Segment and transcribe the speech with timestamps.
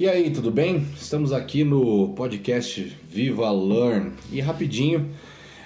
[0.00, 0.86] E aí, tudo bem?
[0.96, 4.12] Estamos aqui no podcast Viva Learn.
[4.32, 5.10] E rapidinho,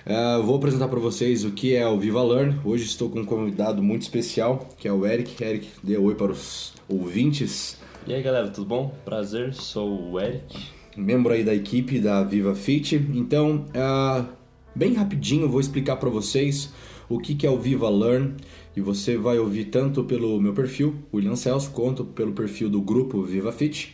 [0.05, 2.61] uh, vou apresentar para vocês o que é o Viva Learn.
[2.65, 5.41] Hoje estou com um convidado muito especial, que é o Eric.
[5.41, 7.79] Eric, dê oi para os ouvintes.
[8.09, 8.93] E aí, galera, tudo bom?
[9.05, 10.67] Prazer, sou o Eric.
[10.97, 12.97] Membro aí da equipe da Viva Fit.
[13.15, 14.27] Então, uh,
[14.75, 16.73] bem rapidinho, vou explicar para vocês
[17.09, 18.35] o que, que é o Viva Learn
[18.77, 23.23] e você vai ouvir tanto pelo meu perfil, William Celso, quanto pelo perfil do grupo
[23.23, 23.94] Viva Fit,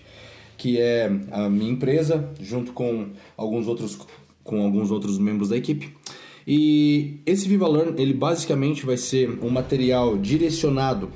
[0.61, 3.99] que é a minha empresa, junto com alguns outros,
[4.45, 5.97] com alguns outros membros da equipe.
[6.47, 11.09] E esse Viva Learn, ele basicamente vai ser um material direcionado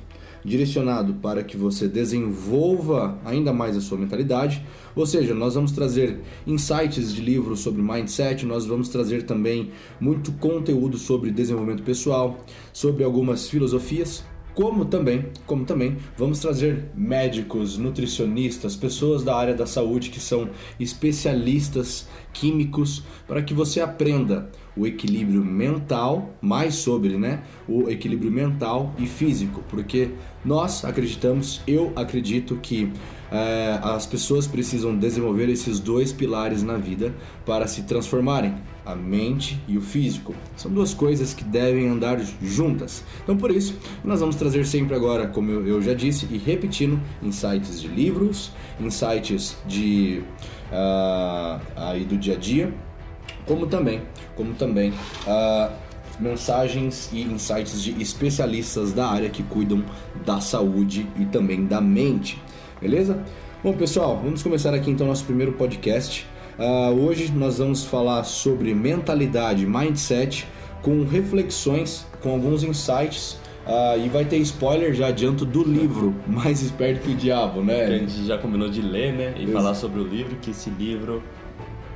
[0.44, 4.62] direcionado para que você desenvolva ainda mais a sua mentalidade.
[4.94, 10.32] Ou seja, nós vamos trazer insights de livros sobre mindset, nós vamos trazer também muito
[10.32, 14.22] conteúdo sobre desenvolvimento pessoal, sobre algumas filosofias,
[14.54, 20.48] como também, como também vamos trazer médicos, nutricionistas, pessoas da área da saúde que são
[20.78, 28.92] especialistas químicos para que você aprenda o equilíbrio mental, mais sobre, né, o equilíbrio mental
[28.98, 30.10] e físico, porque
[30.44, 32.92] nós acreditamos, eu acredito que
[33.30, 37.14] é, as pessoas precisam desenvolver esses dois pilares na vida
[37.46, 38.54] para se transformarem,
[38.84, 40.34] a mente e o físico.
[40.56, 43.04] São duas coisas que devem andar juntas.
[43.22, 47.80] Então, por isso, nós vamos trazer sempre agora, como eu já disse e repetindo, insights
[47.80, 50.22] de livros, insights de
[50.70, 52.74] uh, aí do dia a dia,
[53.46, 54.02] como também,
[54.36, 55.72] como também uh,
[56.20, 59.84] mensagens e insights de especialistas da área que cuidam
[60.24, 62.40] da saúde e também da mente.
[62.80, 63.24] Beleza?
[63.62, 66.26] Bom, pessoal, vamos começar aqui então nosso primeiro podcast.
[66.58, 70.46] Uh, hoje nós vamos falar sobre mentalidade, mindset,
[70.82, 76.60] com reflexões, com alguns insights Uh, e vai ter spoiler, já adianto, do livro Mais
[76.60, 77.86] Esperto que o Diabo, né?
[77.86, 79.34] Que a gente já combinou de ler, né?
[79.38, 81.22] E falar sobre o livro, que esse livro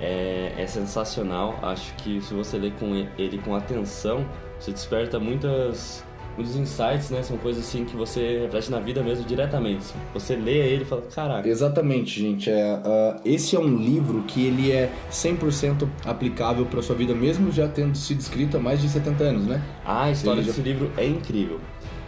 [0.01, 1.59] é, é, sensacional.
[1.63, 4.27] Acho que se você ler com ele com atenção,
[4.59, 6.03] você desperta muitas
[6.39, 7.23] muitos insights, né?
[7.23, 9.87] São coisas assim que você reflete na vida mesmo diretamente.
[10.15, 11.49] Você lê ele e fala, caraca.
[11.49, 12.49] Exatamente, gente.
[12.49, 17.51] É, uh, esse é um livro que ele é 100% aplicável para sua vida, mesmo
[17.51, 19.63] já tendo sido escrito há mais de 70 anos, né?
[19.85, 20.63] Ah, a história desse já...
[20.63, 21.59] livro é incrível.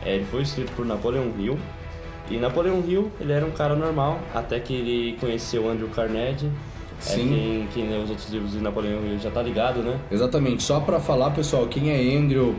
[0.05, 1.59] É, ele foi escrito por Napoleão Hill.
[2.31, 7.03] E Napoleão Hill, ele era um cara normal, até que ele conheceu Andrew Carnegie, é,
[7.03, 7.23] Sim.
[7.23, 9.99] É, quem, quem lê os outros livros de Napoleão Hill já tá ligado, né?
[10.11, 10.63] Exatamente.
[10.63, 12.55] Só para falar, pessoal, quem é Andrew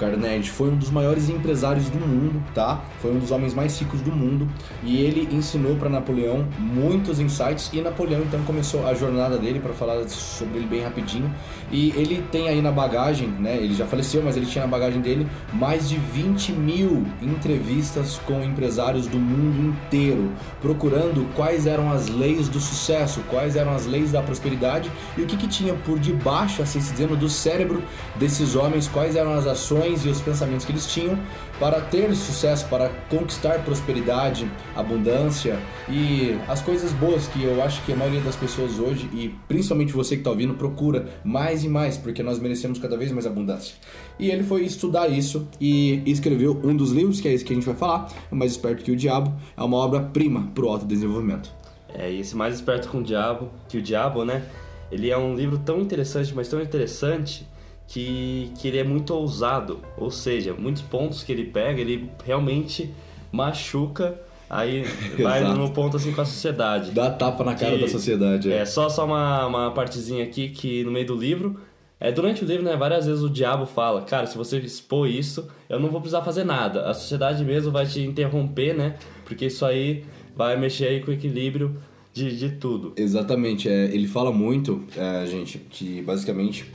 [0.00, 2.82] Carnegie foi um dos maiores empresários do mundo, tá?
[3.02, 4.48] Foi um dos homens mais ricos do mundo
[4.82, 9.74] e ele ensinou para Napoleão muitos insights e Napoleão então começou a jornada dele para
[9.74, 11.30] falar sobre ele bem rapidinho.
[11.70, 13.58] E ele tem aí na bagagem, né?
[13.58, 18.42] Ele já faleceu, mas ele tinha na bagagem dele mais de 20 mil entrevistas com
[18.42, 20.32] empresários do mundo inteiro,
[20.62, 25.26] procurando quais eram as leis do sucesso, quais eram as leis da prosperidade e o
[25.26, 27.82] que, que tinha por debaixo, assim se dizendo, do cérebro
[28.16, 31.18] desses homens, quais eram as ações e os pensamentos que eles tinham
[31.58, 35.58] para ter sucesso, para conquistar prosperidade, abundância
[35.88, 39.92] e as coisas boas que eu acho que a maioria das pessoas hoje, e principalmente
[39.92, 43.74] você que está ouvindo, procura mais e mais, porque nós merecemos cada vez mais abundância.
[44.18, 47.56] E ele foi estudar isso e escreveu um dos livros, que é esse que a
[47.56, 51.50] gente vai falar, Mais Esperto que o Diabo, é uma obra-prima para o autodesenvolvimento.
[51.92, 54.44] É, esse Mais Esperto com o Diabo, que o Diabo, né?
[54.90, 57.46] Ele é um livro tão interessante, mas tão interessante
[57.90, 62.88] que, que ele é muito ousado, ou seja, muitos pontos que ele pega, ele realmente
[63.32, 64.16] machuca,
[64.48, 64.84] aí
[65.20, 66.92] vai no ponto assim com a sociedade.
[66.92, 68.52] Dá tapa na cara que, da sociedade.
[68.52, 71.60] É, é só, só uma, uma partezinha aqui que no meio do livro
[71.98, 75.48] é, durante o livro, né, várias vezes o diabo fala, cara, se você expor isso,
[75.68, 76.88] eu não vou precisar fazer nada.
[76.88, 78.94] A sociedade mesmo vai te interromper, né?
[79.26, 81.76] Porque isso aí vai mexer aí com o equilíbrio
[82.14, 82.94] de, de tudo.
[82.96, 83.68] Exatamente.
[83.68, 86.72] É, ele fala muito, é, gente, que basicamente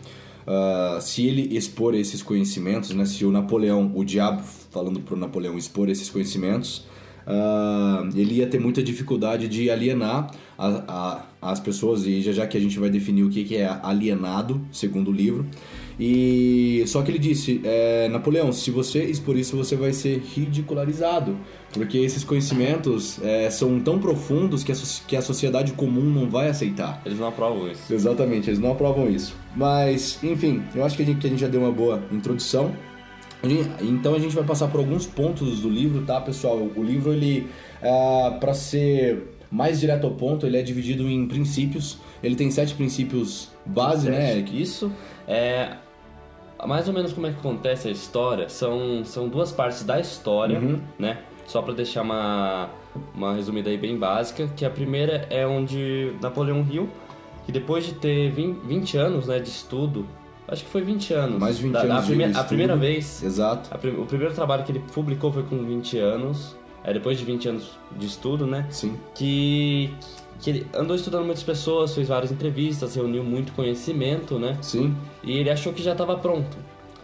[0.47, 4.41] uh, se ele expor esses conhecimentos, né, se o Napoleão, o diabo
[4.71, 6.85] falando para o Napoleão expor esses conhecimentos,
[7.25, 10.67] uh, ele ia ter muita dificuldade de alienar a,
[11.41, 13.79] a, as pessoas, e já já que a gente vai definir o que, que é
[13.83, 15.45] alienado, segundo o livro,
[15.99, 21.37] e só que ele disse, é, Napoleão, se você expor isso, você vai ser ridicularizado,
[21.71, 24.75] porque esses conhecimentos é, são tão profundos que a,
[25.07, 27.01] que a sociedade comum não vai aceitar.
[27.05, 27.93] Eles não aprovam isso.
[27.93, 29.35] Exatamente, eles não aprovam isso.
[29.55, 32.73] Mas, enfim, eu acho que a gente, que a gente já deu uma boa introdução.
[33.79, 36.57] Então a gente vai passar por alguns pontos do livro, tá, pessoal?
[36.75, 37.47] O livro ele,
[37.81, 41.99] é, para ser mais direto ao ponto, ele é dividido em princípios.
[42.23, 44.39] Ele tem sete princípios base, né?
[44.51, 44.91] Isso
[45.27, 45.75] é
[46.65, 50.59] mais ou menos como é que acontece a história, são, são duas partes da história,
[50.59, 50.79] uhum.
[50.97, 51.19] né?
[51.45, 52.69] Só para deixar uma,
[53.13, 56.89] uma resumida aí bem básica, que a primeira é onde Napoleão Hill,
[57.45, 60.07] que depois de ter 20 anos né, de estudo,
[60.47, 61.39] acho que foi 20 anos.
[61.39, 62.37] Mais 20 da, anos a, estudo.
[62.37, 63.21] a primeira vez.
[63.23, 63.69] Exato.
[63.71, 67.49] A, o primeiro trabalho que ele publicou foi com 20 anos, é depois de 20
[67.49, 68.65] anos de estudo, né?
[68.69, 68.97] Sim.
[69.13, 69.93] Que,
[70.39, 74.57] que ele andou estudando muitas pessoas, fez várias entrevistas, reuniu muito conhecimento, né?
[74.61, 74.95] Sim.
[75.23, 76.57] E ele achou que já estava pronto.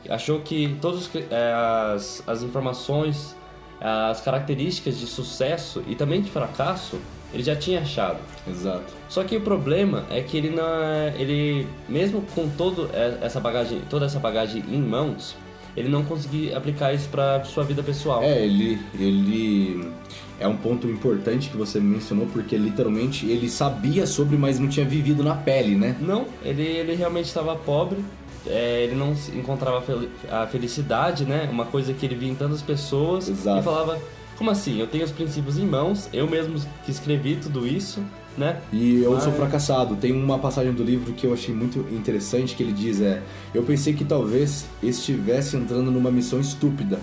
[0.10, 3.36] Achou que todas é, as, as informações,
[3.80, 7.00] as características de sucesso e também de fracasso,
[7.34, 8.20] ele já tinha achado.
[8.48, 8.94] Exato.
[9.08, 12.90] Só que o problema é que ele não é, ele mesmo com todo
[13.22, 15.36] essa bagagem, toda essa bagagem em mãos,
[15.76, 18.22] ele não conseguia aplicar isso para sua vida pessoal.
[18.24, 19.92] É, ele ele
[20.40, 24.86] é um ponto importante que você mencionou porque literalmente ele sabia sobre, mas não tinha
[24.86, 25.96] vivido na pele, né?
[26.00, 28.04] Não, ele ele realmente estava pobre.
[28.48, 29.84] É, ele não encontrava
[30.32, 31.48] a felicidade, né?
[31.52, 33.60] Uma coisa que ele via em tantas pessoas Exato.
[33.60, 34.00] e falava:
[34.36, 34.80] como assim?
[34.80, 38.04] Eu tenho os princípios em mãos, eu mesmo que escrevi tudo isso,
[38.38, 38.62] né?
[38.72, 39.96] E eu sou fracassado.
[39.96, 43.22] Tem uma passagem do livro que eu achei muito interessante que ele diz é:
[43.54, 47.00] eu pensei que talvez estivesse entrando numa missão estúpida.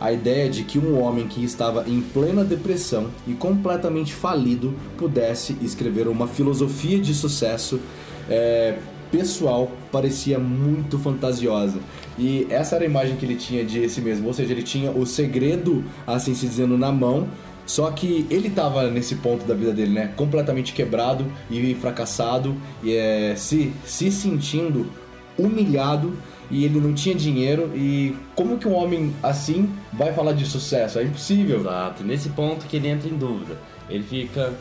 [0.00, 5.54] A ideia de que um homem que estava em plena depressão e completamente falido pudesse
[5.60, 7.78] escrever uma filosofia de sucesso
[8.26, 8.78] é,
[9.10, 11.78] pessoal parecia muito fantasiosa.
[12.18, 14.90] E essa era a imagem que ele tinha de si mesmo, ou seja, ele tinha
[14.90, 17.28] o segredo, assim se dizendo, na mão,
[17.70, 20.12] só que ele estava nesse ponto da vida dele, né?
[20.16, 24.90] Completamente quebrado e fracassado, e é, se, se sentindo
[25.38, 26.18] humilhado
[26.50, 27.70] e ele não tinha dinheiro.
[27.72, 30.98] E como que um homem assim vai falar de sucesso?
[30.98, 31.60] É impossível.
[31.60, 32.02] Exato.
[32.02, 33.56] Nesse ponto que ele entra em dúvida.
[33.88, 34.52] Ele fica,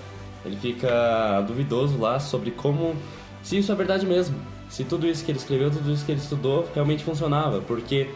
[0.45, 2.94] ele fica duvidoso lá sobre como
[3.41, 4.35] se isso é verdade mesmo.
[4.69, 8.07] Se tudo isso que ele escreveu, tudo isso que ele estudou realmente funcionava, porque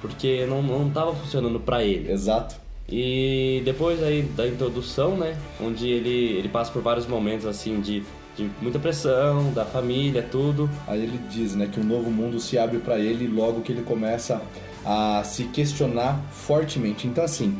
[0.00, 2.10] porque não não estava funcionando para ele.
[2.10, 2.61] Exato.
[2.88, 8.02] E depois aí da introdução, né, onde ele ele passa por vários momentos assim de
[8.34, 10.68] de muita pressão da família, tudo.
[10.86, 13.82] Aí ele diz, né, que um novo mundo se abre para ele logo que ele
[13.82, 14.40] começa
[14.86, 17.06] a se questionar fortemente.
[17.06, 17.54] Então assim,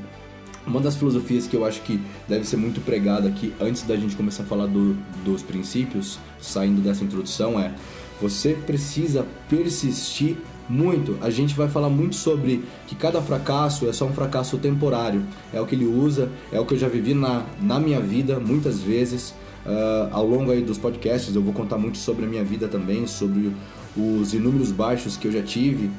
[0.67, 4.17] uma das filosofias que eu acho que deve ser muito pregada aqui antes da gente
[4.17, 7.71] começar a falar do- dos princípios, saindo dessa introdução, é
[8.19, 10.39] você precisa persistir
[10.73, 11.19] muito.
[11.21, 15.23] A gente vai falar muito sobre que cada fracasso é só um fracasso temporário.
[15.53, 18.41] É o que ele usa, é o que eu já vivi na, na minha vida
[18.41, 19.35] muitas vezes.
[19.67, 23.07] Ah, ao longo aí dos podcasts eu vou contar muito sobre a minha vida também,
[23.07, 23.53] sobre
[23.95, 25.91] os inúmeros baixos que eu já tive.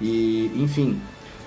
[0.00, 0.98] E, enfim,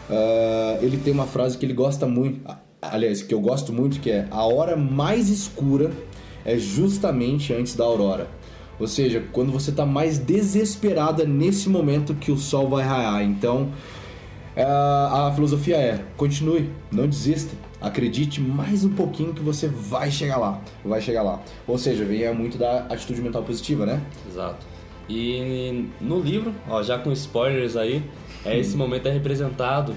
[0.10, 2.40] ah, ele tem uma frase que ele gosta muito,
[2.80, 5.92] aliás, que eu gosto muito, que é a hora mais escura
[6.46, 8.28] é justamente antes da aurora.
[8.80, 13.24] Ou seja, quando você está mais desesperada nesse momento que o sol vai raiar.
[13.24, 13.72] Então,
[14.56, 20.38] a, a filosofia é: continue, não desista, acredite mais um pouquinho que você vai chegar
[20.38, 21.42] lá, vai chegar lá.
[21.68, 24.02] Ou seja, venha muito da atitude mental positiva, né?
[24.28, 24.66] Exato.
[25.08, 28.04] E no livro, ó, já com spoilers aí,
[28.44, 29.96] é esse momento é representado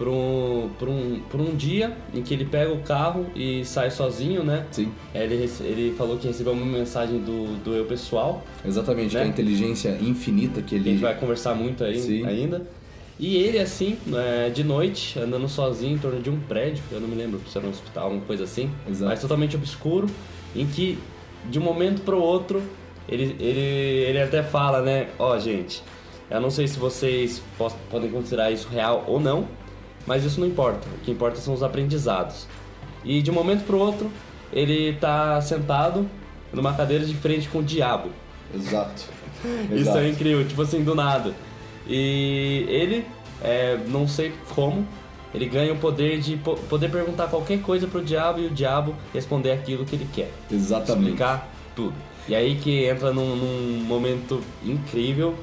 [0.00, 4.64] por um, um, um dia em que ele pega o carro e sai sozinho, né?
[4.70, 9.14] Sim, Ele, rece- ele falou que recebeu uma mensagem do, do eu pessoal, exatamente.
[9.14, 9.20] Né?
[9.20, 12.24] Que é a inteligência infinita que que a ele gente vai conversar muito aí Sim.
[12.24, 12.66] ainda.
[13.18, 17.06] E ele, assim, é, de noite, andando sozinho em torno de um prédio, eu não
[17.06, 19.10] me lembro se era um hospital, alguma coisa assim, Exato.
[19.10, 20.06] mas totalmente obscuro,
[20.56, 20.98] em que
[21.50, 22.62] de um momento pro outro
[23.06, 23.60] ele, ele,
[24.08, 25.08] ele até fala, né?
[25.18, 25.82] Ó, gente,
[26.30, 27.42] eu não sei se vocês
[27.90, 29.46] podem considerar isso real ou não,
[30.10, 30.88] mas isso não importa.
[30.96, 32.44] O que importa são os aprendizados.
[33.04, 34.10] E de um momento pro outro,
[34.52, 36.04] ele tá sentado
[36.52, 38.08] numa cadeira de frente com o diabo.
[38.52, 39.04] Exato.
[39.70, 39.98] Isso Exato.
[39.98, 41.32] é incrível, tipo assim, do nada.
[41.88, 43.06] E ele,
[43.40, 44.84] é, não sei como,
[45.32, 48.96] ele ganha o poder de po- poder perguntar qualquer coisa pro diabo e o diabo
[49.14, 50.32] responder aquilo que ele quer.
[50.50, 51.04] Exatamente.
[51.04, 51.94] Explicar tudo.
[52.28, 55.36] E aí que entra num, num momento incrível.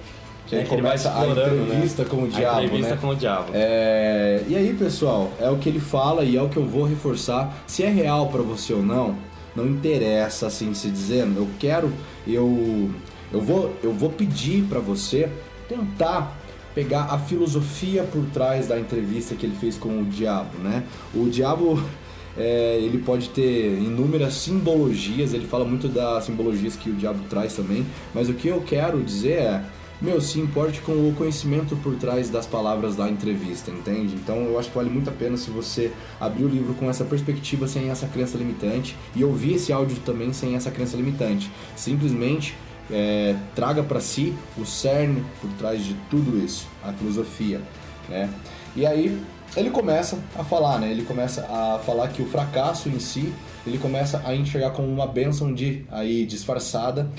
[0.48, 2.10] Que né, aí que ele vai começa a explorando, entrevista né?
[2.10, 3.01] com o A diabo, entrevista né?
[3.01, 3.51] com o diabo.
[3.54, 6.86] É, e aí, pessoal, é o que ele fala e é o que eu vou
[6.86, 7.54] reforçar.
[7.68, 9.18] Se é real pra você ou não,
[9.56, 11.38] não interessa assim se dizendo.
[11.38, 11.92] Eu quero,
[12.25, 12.89] eu,
[13.32, 15.30] eu vou, eu vou pedir pra você
[15.68, 16.38] tentar
[16.74, 20.84] pegar a filosofia por trás da entrevista que ele fez com o diabo, né?
[21.13, 21.82] O diabo
[22.38, 27.56] é, ele pode ter inúmeras simbologias, ele fala muito das simbologias que o diabo traz
[27.56, 29.63] também, mas o que eu quero dizer é,
[30.01, 34.13] meu, se importe com o conhecimento por trás das palavras da entrevista, entende?
[34.13, 37.04] Então eu acho que vale muito a pena se você abrir o livro com essa
[37.04, 41.51] perspectiva sem essa crença limitante e ouvir esse áudio também sem essa crença limitante.
[41.75, 42.56] Simplesmente
[42.92, 47.60] é, traga para si o cerne por trás de tudo isso, a filosofia,
[48.08, 48.30] né?
[48.75, 49.20] E aí
[49.56, 50.92] ele começa a falar, né?
[50.92, 53.34] Ele começa a falar que o fracasso em si
[53.66, 57.10] ele começa a enxergar como uma bênção de aí disfarçada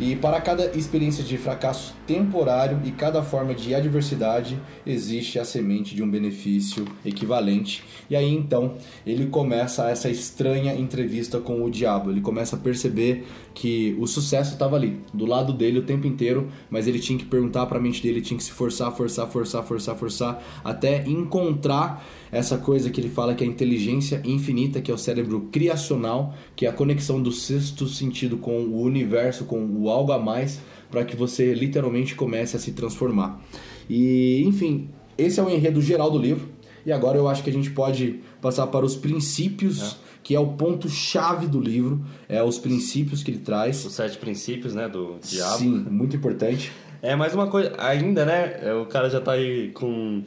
[0.00, 5.94] e para cada experiência de fracasso temporário e cada forma de adversidade, existe a semente
[5.94, 7.84] de um benefício equivalente.
[8.08, 8.76] E aí então
[9.06, 12.10] ele começa essa estranha entrevista com o diabo.
[12.10, 16.48] Ele começa a perceber que o sucesso estava ali, do lado dele o tempo inteiro,
[16.70, 19.62] mas ele tinha que perguntar para a mente dele, tinha que se forçar, forçar, forçar,
[19.62, 22.02] forçar, forçar, até encontrar
[22.32, 26.34] essa coisa que ele fala que é a inteligência infinita, que é o cérebro criacional,
[26.54, 30.60] que é a conexão do sexto sentido com o universo, com o algo a mais,
[30.90, 33.40] para que você literalmente comece a se transformar.
[33.88, 36.48] E, enfim, esse é o enredo geral do livro.
[36.84, 39.96] E agora eu acho que a gente pode passar para os princípios, é.
[40.22, 43.84] que é o ponto chave do livro, é os princípios que ele traz.
[43.84, 45.58] Os sete princípios, né, do diabo.
[45.58, 46.72] Sim, muito importante.
[47.02, 50.22] É, mais uma coisa, ainda, né, o cara já tá aí com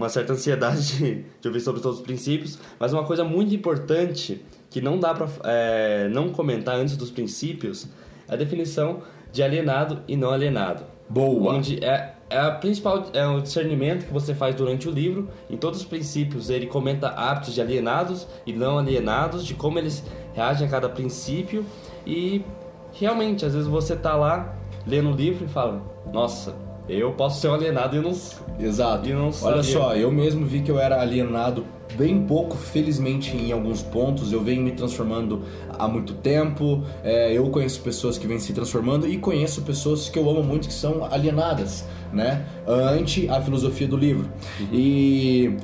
[0.00, 4.42] uma certa ansiedade de, de ouvir sobre todos os princípios, mas uma coisa muito importante
[4.70, 7.86] que não dá para é, não comentar antes dos princípios
[8.28, 9.02] é a definição
[9.32, 10.84] de alienado e não alienado.
[11.08, 11.54] Boa!
[11.54, 15.28] Onde é, é a principal é o discernimento que você faz durante o livro.
[15.50, 20.04] Em todos os princípios ele comenta hábitos de alienados e não alienados, de como eles
[20.32, 21.64] reagem a cada princípio
[22.06, 22.44] e
[22.92, 26.54] realmente às vezes você tá lá lendo o livro e fala: "Nossa,
[26.98, 28.12] eu posso ser um alienado e não.
[28.58, 29.08] Exato.
[29.08, 31.64] E não Olha só, eu mesmo vi que eu era alienado
[31.96, 34.32] bem pouco, felizmente em alguns pontos.
[34.32, 35.42] Eu venho me transformando
[35.78, 36.82] há muito tempo.
[37.02, 40.68] É, eu conheço pessoas que vêm se transformando e conheço pessoas que eu amo muito
[40.68, 42.44] que são alienadas, né?
[42.66, 44.28] Ante a filosofia do livro.
[44.60, 44.68] Uhum.
[44.72, 45.56] E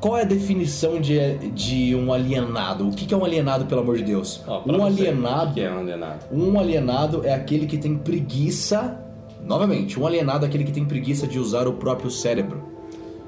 [0.00, 2.88] qual é a definição de, de um alienado?
[2.88, 4.42] O que é um alienado, pelo amor de Deus?
[4.66, 5.50] Um alienado.
[5.50, 6.18] O que é um alienado?
[6.30, 9.03] Um alienado é aquele que tem preguiça
[9.44, 12.74] Novamente, um alienado é aquele que tem preguiça de usar o próprio cérebro.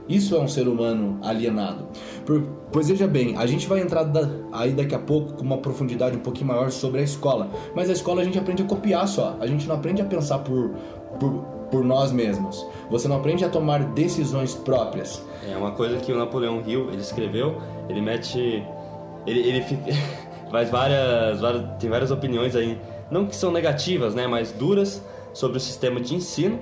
[0.09, 1.89] Isso é um ser humano alienado.
[2.25, 2.41] Por,
[2.73, 6.17] pois veja bem, a gente vai entrar da, aí daqui a pouco com uma profundidade
[6.17, 7.51] um pouquinho maior sobre a escola.
[7.75, 9.37] Mas a escola a gente aprende a copiar só.
[9.41, 10.71] A gente não aprende a pensar por,
[11.19, 11.33] por,
[11.71, 12.65] por nós mesmos.
[12.89, 15.23] Você não aprende a tomar decisões próprias.
[15.47, 17.61] É uma coisa que o Napoleão Hill ele escreveu.
[17.89, 18.65] Ele mete,
[19.27, 19.65] ele, ele
[20.51, 22.79] faz várias, várias, tem várias opiniões aí,
[23.11, 25.03] não que são negativas, né, mas duras
[25.37, 26.59] sobre o sistema de ensino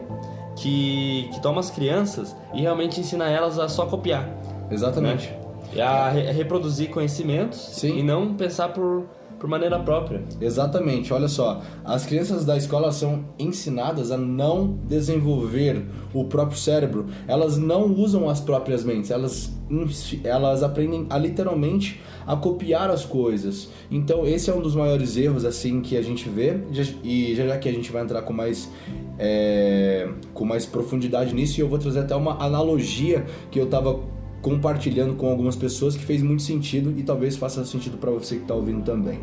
[0.57, 4.29] que, que toma as crianças e realmente ensina elas a só copiar.
[4.69, 5.33] Exatamente.
[5.73, 5.81] Né?
[5.81, 7.99] A re reproduzir conhecimentos Sim.
[7.99, 9.05] e não pensar por,
[9.45, 10.23] por maneira própria.
[10.41, 15.85] Exatamente, olha só, as crianças da escola são ensinadas a não desenvolver
[16.15, 19.53] o próprio cérebro, elas não usam as próprias mentes, elas,
[20.25, 23.69] elas aprendem a literalmente a copiar as coisas.
[23.91, 26.61] Então esse é um dos maiores erros assim que a gente vê
[27.03, 28.73] e já já que a gente vai entrar com mais
[29.19, 34.01] é, com mais profundidade nisso, e eu vou trazer até uma analogia que eu estava
[34.45, 38.43] compartilhando com algumas pessoas que fez muito sentido e talvez faça sentido para você que
[38.43, 39.19] está ouvindo também.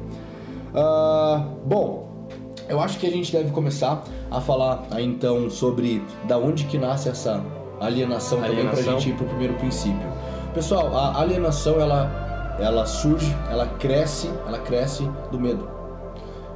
[0.73, 2.27] Uh, bom,
[2.67, 7.07] eu acho que a gente deve começar a falar então sobre da onde que nasce
[7.07, 7.43] essa
[7.79, 8.39] alienação, alienação.
[8.39, 10.09] também para a gente ir para o primeiro princípio.
[10.55, 15.69] Pessoal, a alienação ela ela surge, ela cresce, ela cresce do medo.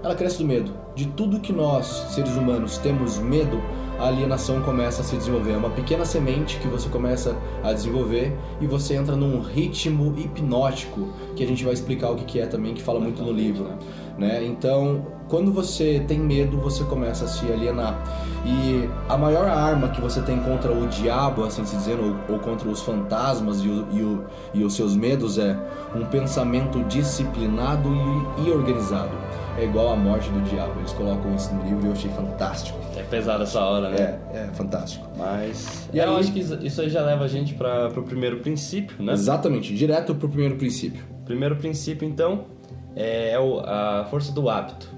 [0.03, 0.71] Ela cresce do medo.
[0.95, 3.61] De tudo que nós, seres humanos, temos medo,
[3.99, 5.53] a alienação começa a se desenvolver.
[5.53, 11.09] É uma pequena semente que você começa a desenvolver e você entra num ritmo hipnótico,
[11.35, 13.69] que a gente vai explicar o que é também, que fala muito no livro.
[14.17, 14.45] Né?
[14.45, 18.01] Então, quando você tem medo, você começa a se alienar.
[18.45, 22.39] E a maior arma que você tem contra o diabo, assim se dizendo, ou, ou
[22.39, 25.57] contra os fantasmas e, o, e, o, e, os seus medos é
[25.95, 27.89] um pensamento disciplinado
[28.37, 29.11] e, e organizado.
[29.57, 30.73] É igual a morte do diabo.
[30.79, 32.77] Eles colocam isso no livro e eu achei fantástico.
[33.15, 34.19] É pesado essa hora, né?
[34.33, 35.07] É, é fantástico.
[35.17, 36.19] Mas e eu aí...
[36.19, 39.13] acho que isso aí já leva a gente para o primeiro princípio, né?
[39.13, 41.01] Exatamente, direto para o primeiro princípio.
[41.23, 42.45] Primeiro princípio, então,
[42.95, 44.89] é a força do hábito.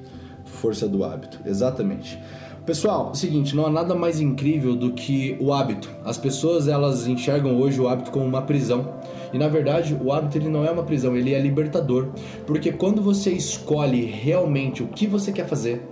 [0.45, 2.19] Força do hábito, exatamente.
[2.65, 5.89] Pessoal, seguinte, não há nada mais incrível do que o hábito.
[6.03, 8.95] As pessoas elas enxergam hoje o hábito como uma prisão.
[9.31, 12.09] E na verdade, o hábito ele não é uma prisão, ele é libertador.
[12.45, 15.87] Porque quando você escolhe realmente o que você quer fazer,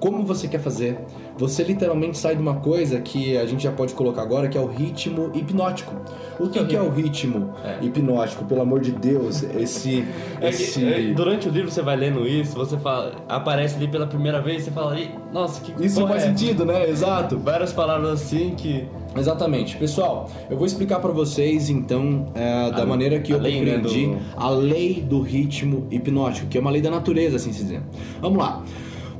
[0.00, 0.98] como você quer fazer,
[1.38, 4.60] você literalmente sai de uma coisa que a gente já pode colocar agora, que é
[4.60, 5.94] o ritmo hipnótico.
[6.38, 7.84] O que, que é o ritmo é.
[7.84, 8.44] hipnótico?
[8.44, 10.04] Pelo amor de Deus, esse,
[10.40, 10.84] é esse...
[10.84, 14.64] É, durante o livro você vai lendo isso, você fala, aparece ali pela primeira vez,
[14.64, 14.96] você fala,
[15.32, 16.26] nossa, que Isso faz é?
[16.26, 16.88] sentido, né?
[16.88, 17.38] Exato.
[17.38, 19.76] Várias palavras assim que Exatamente.
[19.76, 24.14] Pessoal, eu vou explicar para vocês então é, da a, maneira que eu compreendi né,
[24.14, 24.40] do...
[24.40, 27.82] a lei do ritmo hipnótico, que é uma lei da natureza, assim se dizer.
[28.20, 28.62] Vamos lá.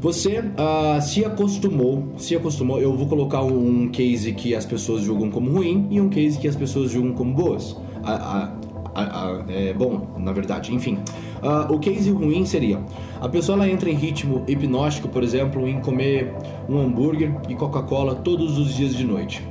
[0.01, 2.81] Você uh, se acostumou, se acostumou.
[2.81, 6.49] Eu vou colocar um case que as pessoas julgam como ruim e um case que
[6.49, 7.77] as pessoas julgam como boas.
[8.03, 8.51] A,
[8.95, 10.75] a, a, é bom, na verdade.
[10.75, 10.99] Enfim,
[11.41, 12.79] Uh, o case ruim seria
[13.19, 16.35] a pessoa ela entra em ritmo hipnótico, por exemplo, em comer
[16.69, 19.43] um hambúrguer e Coca-Cola todos os dias de noite.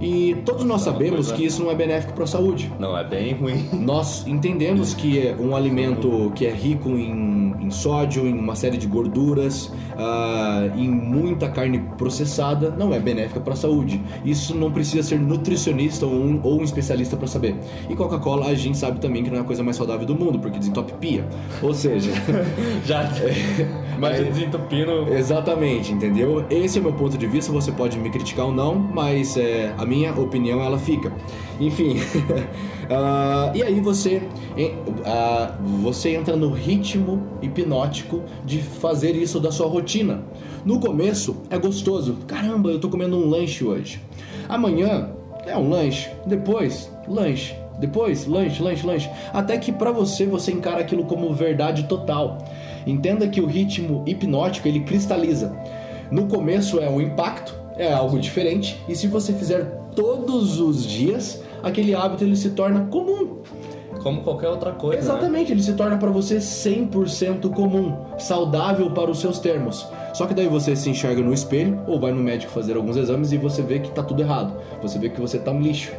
[0.00, 2.72] E todos nós sabemos que isso não é benéfico para a saúde.
[2.78, 3.68] Não, é bem ruim.
[3.72, 8.76] Nós entendemos que é um alimento que é rico em, em sódio, em uma série
[8.76, 14.02] de gorduras, uh, em muita carne processada, não é benéfica para a saúde.
[14.24, 17.56] Isso não precisa ser nutricionista ou um, ou um especialista para saber.
[17.88, 20.38] E Coca-Cola a gente sabe também que não é a coisa mais saudável do mundo,
[20.38, 21.26] porque desentopia.
[21.62, 22.10] Ou seja,
[22.84, 23.04] já
[23.96, 25.12] imagina é, desentupindo.
[25.12, 26.44] Exatamente, entendeu?
[26.50, 27.52] Esse é o meu ponto de vista.
[27.52, 31.12] Você pode me criticar ou não, mas é, a minha opinião ela fica.
[31.60, 34.22] Enfim, uh, e aí você,
[34.56, 40.22] uh, você entra no ritmo hipnótico de fazer isso da sua rotina.
[40.64, 44.00] No começo é gostoso, caramba, eu tô comendo um lanche hoje.
[44.48, 45.10] Amanhã
[45.46, 50.80] é um lanche, depois lanche, depois lanche, lanche, lanche, até que para você você encara
[50.80, 52.38] aquilo como verdade total.
[52.86, 55.56] Entenda que o ritmo hipnótico ele cristaliza.
[56.10, 59.64] No começo é um impacto, é algo diferente, e se você fizer
[59.94, 63.38] todos os dias, aquele hábito ele se torna comum.
[64.02, 64.98] Como qualquer outra coisa.
[64.98, 65.02] Né?
[65.02, 65.54] Exatamente, né?
[65.54, 69.86] ele se torna para você 100% comum, saudável para os seus termos.
[70.14, 73.32] Só que daí você se enxerga no espelho ou vai no médico fazer alguns exames
[73.32, 74.54] e você vê que tá tudo errado.
[74.80, 75.92] Você vê que você tá um lixo.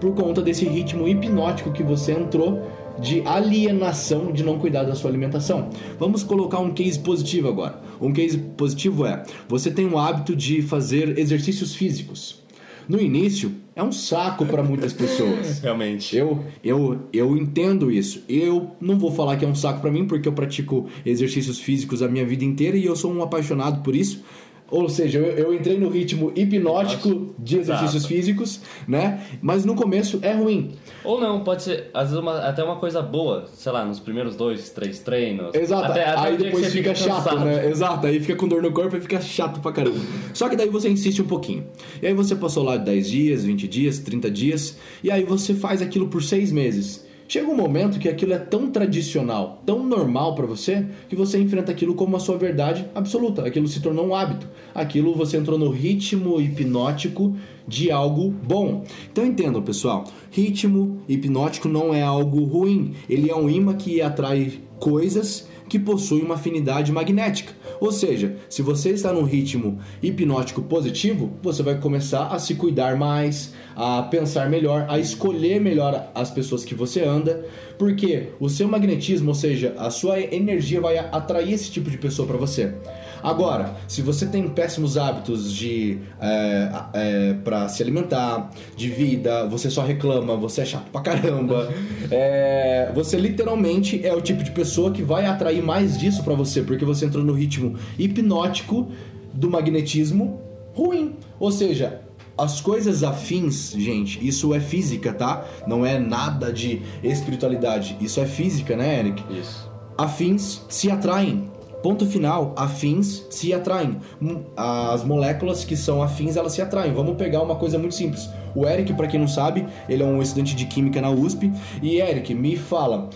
[0.00, 2.62] Por conta desse ritmo hipnótico que você entrou
[3.00, 5.70] de alienação de não cuidar da sua alimentação.
[5.98, 7.80] Vamos colocar um case positivo agora.
[8.00, 12.40] Um case positivo é: você tem o hábito de fazer exercícios físicos.
[12.88, 15.60] No início, é um saco para muitas pessoas.
[15.62, 16.16] Realmente.
[16.16, 18.24] Eu, eu, eu entendo isso.
[18.28, 22.02] Eu não vou falar que é um saco para mim, porque eu pratico exercícios físicos
[22.02, 24.24] a minha vida inteira e eu sou um apaixonado por isso.
[24.70, 28.14] Ou seja, eu, eu entrei no ritmo hipnótico de exercícios exato.
[28.14, 29.26] físicos, né?
[29.42, 30.72] Mas no começo é ruim.
[31.02, 34.36] Ou não, pode ser, às vezes, uma, até uma coisa boa, sei lá, nos primeiros
[34.36, 35.54] dois, três treinos.
[35.54, 37.68] Exato, até, até aí depois fica, fica chato, né?
[37.68, 39.98] Exato, aí fica com dor no corpo e fica chato pra caramba.
[40.32, 41.66] Só que daí você insiste um pouquinho.
[42.00, 45.82] E aí você passou lá 10 dias, 20 dias, 30 dias, e aí você faz
[45.82, 47.09] aquilo por 6 meses.
[47.30, 51.70] Chega um momento que aquilo é tão tradicional, tão normal para você, que você enfrenta
[51.70, 53.46] aquilo como a sua verdade absoluta.
[53.46, 54.48] Aquilo se tornou um hábito.
[54.74, 57.36] Aquilo você entrou no ritmo hipnótico
[57.68, 58.82] de algo bom.
[59.12, 62.94] Então entendam, pessoal, ritmo hipnótico não é algo ruim.
[63.08, 67.52] Ele é um imã que atrai coisas que possuem uma afinidade magnética.
[67.80, 72.94] Ou seja, se você está num ritmo hipnótico positivo, você vai começar a se cuidar
[72.94, 77.44] mais, a pensar melhor, a escolher melhor as pessoas que você anda,
[77.78, 82.28] porque o seu magnetismo, ou seja, a sua energia vai atrair esse tipo de pessoa
[82.28, 82.74] para você.
[83.22, 89.70] Agora, se você tem péssimos hábitos de é, é, para se alimentar, de vida, você
[89.70, 91.68] só reclama, você é chato pra caramba,
[92.10, 96.62] é, você literalmente é o tipo de pessoa que vai atrair mais disso para você,
[96.62, 98.90] porque você entrou no ritmo hipnótico
[99.32, 100.40] do magnetismo
[100.74, 101.16] ruim.
[101.38, 102.00] Ou seja,
[102.36, 105.44] as coisas afins, gente, isso é física, tá?
[105.66, 107.96] Não é nada de espiritualidade.
[108.00, 109.22] Isso é física, né, Eric?
[109.38, 109.70] Isso.
[109.98, 111.49] Afins se atraem.
[111.82, 113.98] Ponto final, afins se atraem.
[114.20, 116.92] Hum, as moléculas que são afins, elas se atraem.
[116.92, 118.28] Vamos pegar uma coisa muito simples.
[118.54, 121.50] O Eric, para quem não sabe, ele é um estudante de química na USP.
[121.82, 123.08] E Eric, me fala,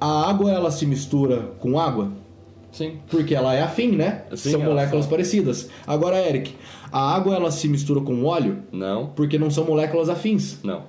[0.00, 2.12] a água ela se mistura com água?
[2.70, 2.98] Sim.
[3.08, 4.22] Porque ela é afim, né?
[4.34, 5.68] Sim, São moléculas parecidas.
[5.86, 6.54] Agora, Eric,
[6.90, 8.62] a água ela se mistura com óleo?
[8.72, 9.08] Não.
[9.08, 10.58] Porque não são moléculas afins.
[10.64, 10.82] Não.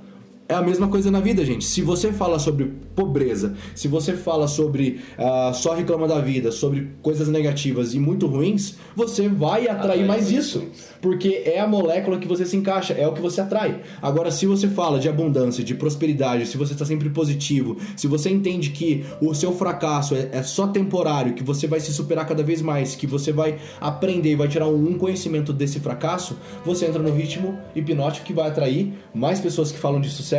[0.47, 1.63] É a mesma coisa na vida, gente.
[1.63, 6.89] Se você fala sobre pobreza, se você fala sobre uh, só reclama da vida, sobre
[7.01, 10.65] coisas negativas e muito ruins, você vai atrair mais isso.
[11.01, 13.81] Porque é a molécula que você se encaixa, é o que você atrai.
[14.01, 18.29] Agora, se você fala de abundância, de prosperidade, se você está sempre positivo, se você
[18.29, 22.43] entende que o seu fracasso é, é, só temporário, que você vai se superar cada
[22.43, 27.01] vez mais, que você vai aprender e vai tirar um conhecimento desse fracasso, você entra
[27.01, 30.32] no ritmo hipnótico que vai atrair mais pessoas que falam de sucesso,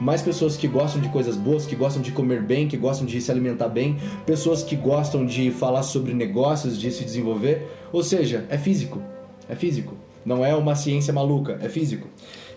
[0.00, 3.20] mais pessoas que gostam de coisas boas, que gostam de comer bem, que gostam de
[3.20, 7.68] se alimentar bem, pessoas que gostam de falar sobre negócios, de se desenvolver.
[7.92, 9.02] Ou seja, é físico.
[9.48, 9.94] É físico.
[10.24, 12.08] Não é uma ciência maluca, é físico.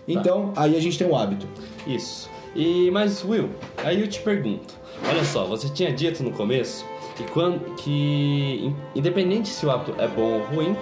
[0.06, 0.62] Então, tá.
[0.62, 1.46] aí a gente tem um hábito.
[1.86, 2.28] Isso.
[2.54, 4.74] E mas Will, aí eu te pergunto.
[5.08, 6.84] Olha só, você tinha dito no começo
[7.16, 10.76] que quando que independente se o hábito é bom ou ruim,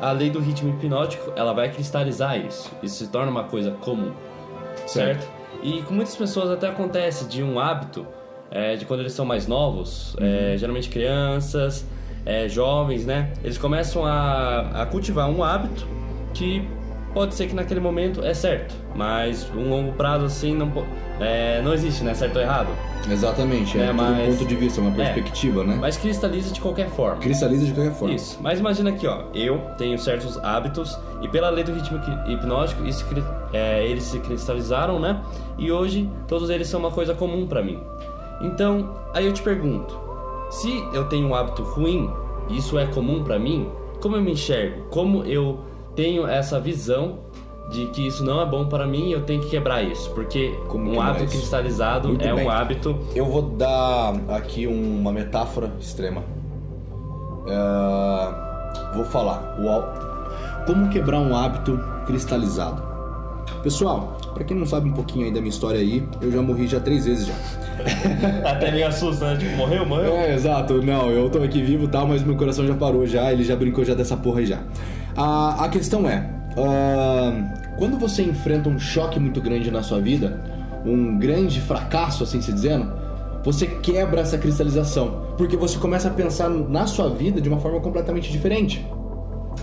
[0.00, 2.70] a lei do ritmo hipnótico, ela vai cristalizar isso.
[2.82, 4.12] Isso se torna uma coisa comum.
[4.86, 5.22] Certo?
[5.22, 5.35] certo?
[5.62, 8.06] E com muitas pessoas até acontece de um hábito
[8.50, 10.28] é, de quando eles são mais novos, é, uhum.
[10.28, 11.86] é, geralmente crianças,
[12.24, 13.32] é, jovens, né?
[13.42, 15.86] Eles começam a, a cultivar um hábito
[16.34, 16.68] que
[17.16, 20.70] pode ser que naquele momento é certo, mas um longo prazo assim não,
[21.18, 22.12] é, não existe, né?
[22.12, 22.68] Certo ou errado.
[23.10, 24.28] Exatamente, é, é mas...
[24.28, 24.94] um ponto de vista, uma é.
[24.96, 25.78] perspectiva, é, né?
[25.80, 27.16] Mas cristaliza de qualquer forma.
[27.16, 28.14] Cristaliza de qualquer forma.
[28.14, 28.38] Isso.
[28.42, 31.98] Mas imagina aqui, ó, eu tenho certos hábitos e pela lei do ritmo
[32.28, 33.06] hipnótico, isso,
[33.50, 35.18] é, eles se cristalizaram, né?
[35.56, 37.80] E hoje todos eles são uma coisa comum para mim.
[38.42, 39.98] Então, aí eu te pergunto,
[40.50, 42.10] se eu tenho um hábito ruim,
[42.50, 43.70] isso é comum para mim?
[44.02, 44.82] Como eu me enxergo?
[44.90, 45.60] Como eu
[45.96, 47.20] tenho essa visão
[47.70, 50.10] de que isso não é bom para mim e eu tenho que quebrar isso?
[50.10, 52.46] Porque Como um hábito cristalizado Muito é bem.
[52.46, 52.96] um hábito.
[53.14, 56.22] Eu vou dar aqui uma metáfora extrema.
[57.42, 59.56] Uh, vou falar.
[60.66, 62.84] Como quebrar um hábito cristalizado?
[63.62, 66.68] Pessoal, para quem não sabe um pouquinho aí da minha história aí, eu já morri
[66.68, 67.34] já três vezes já.
[68.48, 69.36] Até me assusta, né?
[69.38, 70.12] Tipo, morreu, morreu?
[70.12, 70.82] É, exato.
[70.82, 73.56] Não, eu tô aqui vivo e tal, mas meu coração já parou já, ele já
[73.56, 74.60] brincou já dessa porra aí já.
[75.16, 80.44] A, a questão é, uh, quando você enfrenta um choque muito grande na sua vida,
[80.84, 82.92] um grande fracasso, assim se dizendo,
[83.42, 87.80] você quebra essa cristalização, porque você começa a pensar na sua vida de uma forma
[87.80, 88.86] completamente diferente.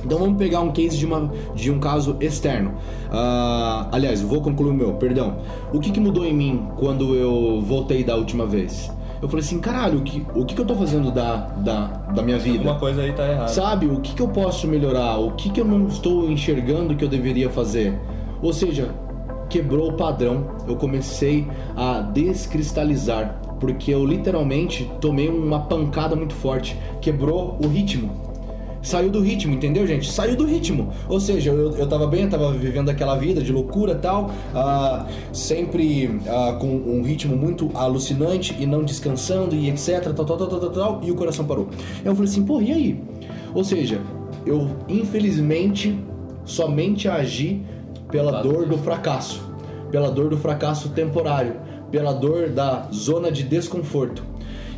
[0.03, 2.71] Então vamos pegar um case de, uma, de um caso externo.
[3.09, 5.37] Uh, aliás, vou concluir o meu, perdão.
[5.71, 8.91] O que, que, mudou em mim quando eu voltei da última vez?
[9.23, 12.21] Eu falei assim, caralho, o que, o que, que eu tô fazendo da, da, da
[12.21, 12.57] minha vida?
[12.57, 13.47] Alguma coisa aí tá errada.
[13.47, 15.17] Sabe, o que, que eu posso melhorar?
[15.17, 17.97] O que, que eu não estou enxergando que eu deveria fazer?
[18.41, 18.93] Ou seja,
[19.49, 20.45] quebrou o padrão.
[20.67, 23.39] Eu comecei a descristalizar.
[23.61, 26.77] Porque eu literalmente tomei uma pancada muito forte.
[26.99, 28.32] Quebrou o ritmo
[28.83, 30.11] saiu do ritmo, entendeu, gente?
[30.11, 30.93] Saiu do ritmo.
[31.07, 35.05] Ou seja, eu, eu tava bem, eu tava vivendo aquela vida de loucura tal, uh,
[35.33, 40.47] sempre uh, com um ritmo muito alucinante e não descansando e etc, tal, tal, tal,
[40.47, 41.69] tal, tal, tal e o coração parou.
[42.03, 43.01] Eu falei assim, pô, e aí?
[43.53, 44.01] Ou seja,
[44.45, 45.97] eu infelizmente
[46.45, 47.61] somente agi
[48.11, 49.41] pela dor do fracasso,
[49.89, 51.55] pela dor do fracasso temporário,
[51.89, 54.23] pela dor da zona de desconforto.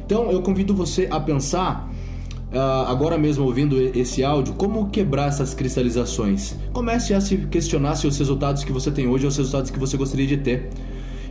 [0.06, 1.90] Então eu convido você a pensar
[2.88, 6.56] agora mesmo ouvindo esse áudio, como quebrar essas cristalizações?
[6.72, 9.80] Comece a se questionar se os resultados que você tem hoje são os resultados que
[9.80, 10.70] você gostaria de ter.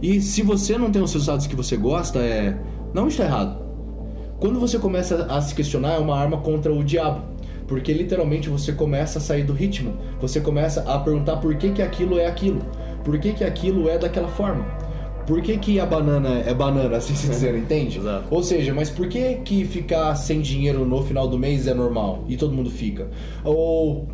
[0.02, 2.58] E se você não tem os resultados que você gosta, é
[2.92, 3.64] não está errado.
[4.38, 7.22] Quando você começa a se questionar, é uma arma contra o diabo.
[7.66, 9.96] Porque literalmente você começa a sair do ritmo.
[10.20, 12.60] Você começa a perguntar por que, que aquilo é aquilo.
[13.02, 14.66] Por que, que aquilo é daquela forma.
[15.26, 17.98] Por que, que a banana é banana, assim se dizer, entende?
[17.98, 18.26] Exato.
[18.30, 22.24] Ou seja, mas por que, que ficar sem dinheiro no final do mês é normal
[22.28, 23.08] e todo mundo fica?
[23.44, 24.08] Ou,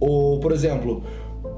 [0.00, 1.02] ou por exemplo,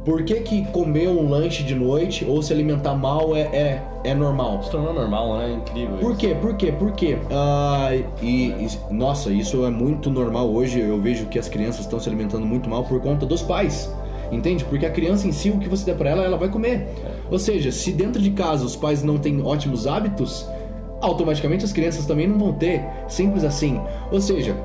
[0.05, 4.15] por que, que comer um lanche de noite ou se alimentar mal é, é, é
[4.15, 4.63] normal?
[4.63, 5.53] Se tornou normal, né?
[5.53, 5.99] Incrível.
[5.99, 6.35] Por quê?
[6.41, 6.73] Por quê?
[6.73, 7.19] Por quê?
[7.31, 7.91] Ah,
[8.23, 10.81] e, e, nossa, isso é muito normal hoje.
[10.81, 13.93] Eu vejo que as crianças estão se alimentando muito mal por conta dos pais.
[14.33, 14.65] Entende?
[14.65, 16.89] Porque a criança em si, o que você der para ela, ela vai comer.
[17.31, 20.47] Ou seja, se dentro de casa os pais não têm ótimos hábitos,
[21.01, 22.83] automaticamente as crianças também não vão ter.
[23.09, 23.81] Simples assim.
[24.11, 24.57] Ou seja,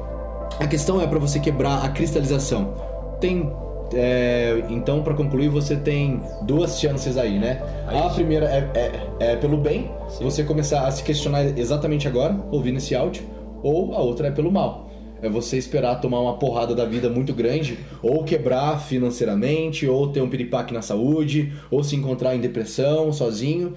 [0.59, 2.73] a questão é para você quebrar a cristalização.
[3.19, 3.51] Tem
[3.93, 7.61] é, então, para concluir, você tem duas chances aí, né?
[7.87, 10.23] Aí, a primeira é, é, é pelo bem, sim.
[10.23, 13.23] você começar a se questionar exatamente agora, ouvindo esse áudio,
[13.61, 14.84] ou a outra é pelo mal
[15.25, 20.21] é você esperar tomar uma porrada da vida muito grande, ou quebrar financeiramente, ou ter
[20.21, 23.73] um piripaque na saúde, ou se encontrar em depressão, sozinho.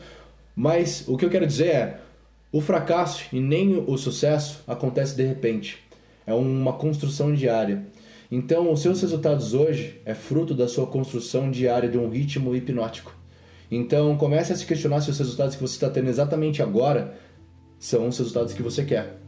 [0.55, 2.01] Mas o que eu quero dizer é,
[2.51, 5.79] o fracasso e nem o sucesso acontece de repente.
[6.27, 7.87] É uma construção diária.
[8.31, 13.15] Então, os seus resultados hoje é fruto da sua construção diária de um ritmo hipnótico.
[13.71, 17.15] Então, comece a se questionar se os resultados que você está tendo exatamente agora
[17.79, 19.19] são os resultados que você quer.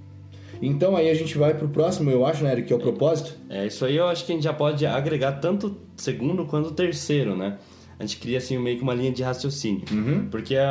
[0.61, 3.35] Então aí a gente vai pro próximo, eu acho, né, Eric, que é o propósito.
[3.49, 6.73] É, isso aí eu acho que a gente já pode agregar tanto segundo quanto o
[6.73, 7.59] terceiro, né?
[7.99, 9.85] A gente cria assim meio que uma linha de raciocínio.
[9.91, 10.29] Uhum.
[10.31, 10.65] Porque é,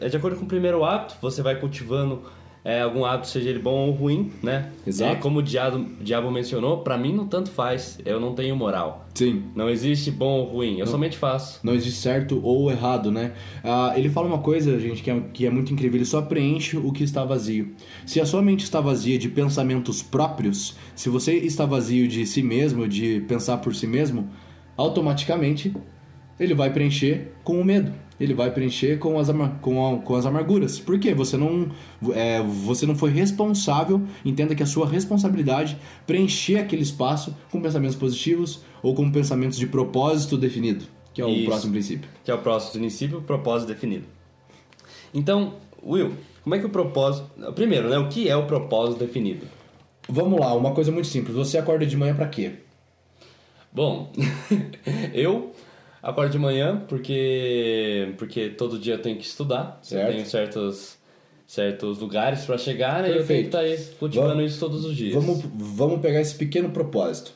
[0.00, 2.22] é de acordo com o primeiro hábito, você vai cultivando
[2.66, 4.72] é, algum hábito, seja ele bom ou ruim, né?
[4.84, 5.12] Exato.
[5.12, 7.96] É, como o diabo, o diabo mencionou, para mim não tanto faz.
[8.04, 9.06] Eu não tenho moral.
[9.14, 9.44] Sim.
[9.54, 11.60] Não existe bom ou ruim, eu não, somente faço.
[11.62, 13.34] Não existe certo ou errado, né?
[13.62, 15.96] Ah, ele fala uma coisa, gente, que é, que é muito incrível.
[15.96, 17.72] Ele só preenche o que está vazio.
[18.04, 22.42] Se a sua mente está vazia de pensamentos próprios, se você está vazio de si
[22.42, 24.28] mesmo, de pensar por si mesmo,
[24.76, 25.72] automaticamente
[26.38, 29.28] ele vai preencher com o medo ele vai preencher com as,
[29.60, 30.78] com, a, com as amarguras.
[30.78, 31.14] Por quê?
[31.14, 31.68] Você não,
[32.12, 37.96] é, você não foi responsável, entenda que a sua responsabilidade preencher aquele espaço com pensamentos
[37.96, 42.10] positivos ou com pensamentos de propósito definido, que é o Isso, próximo princípio.
[42.24, 44.04] Que é o próximo princípio, propósito definido.
[45.12, 47.28] Então, Will, como é que o propósito...
[47.54, 49.46] Primeiro, né, o que é o propósito definido?
[50.08, 51.34] Vamos lá, uma coisa muito simples.
[51.34, 52.52] Você acorda de manhã para quê?
[53.72, 54.12] Bom,
[55.12, 55.52] eu
[56.06, 59.80] Acordo de manhã porque porque todo dia eu tenho que estudar.
[59.82, 60.06] Certo.
[60.08, 60.96] Eu tenho certos
[61.44, 63.10] certos lugares para chegar né?
[63.10, 65.14] e eu tenho que estar aí cultivando Vamos- isso todos os dias.
[65.14, 67.32] Vamos, vamos pegar esse pequeno propósito.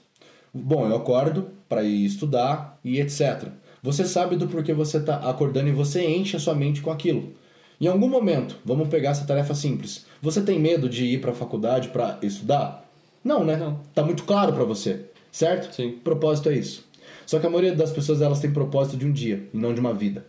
[0.54, 3.48] Bom, eu acordo para ir estudar e etc.
[3.82, 7.32] Você sabe do porquê você está acordando e você enche a sua mente com aquilo.
[7.80, 10.06] Em algum momento, vamos pegar essa tarefa simples.
[10.22, 12.84] Você tem medo de ir para a faculdade para estudar?
[13.24, 13.56] Não, né?
[13.56, 13.80] Não.
[13.94, 15.74] Tá muito claro para você, certo?
[15.74, 15.92] Sim.
[16.04, 16.84] Propósito é isso.
[17.30, 19.78] Só que a maioria das pessoas elas têm propósito de um dia e não de
[19.78, 20.26] uma vida.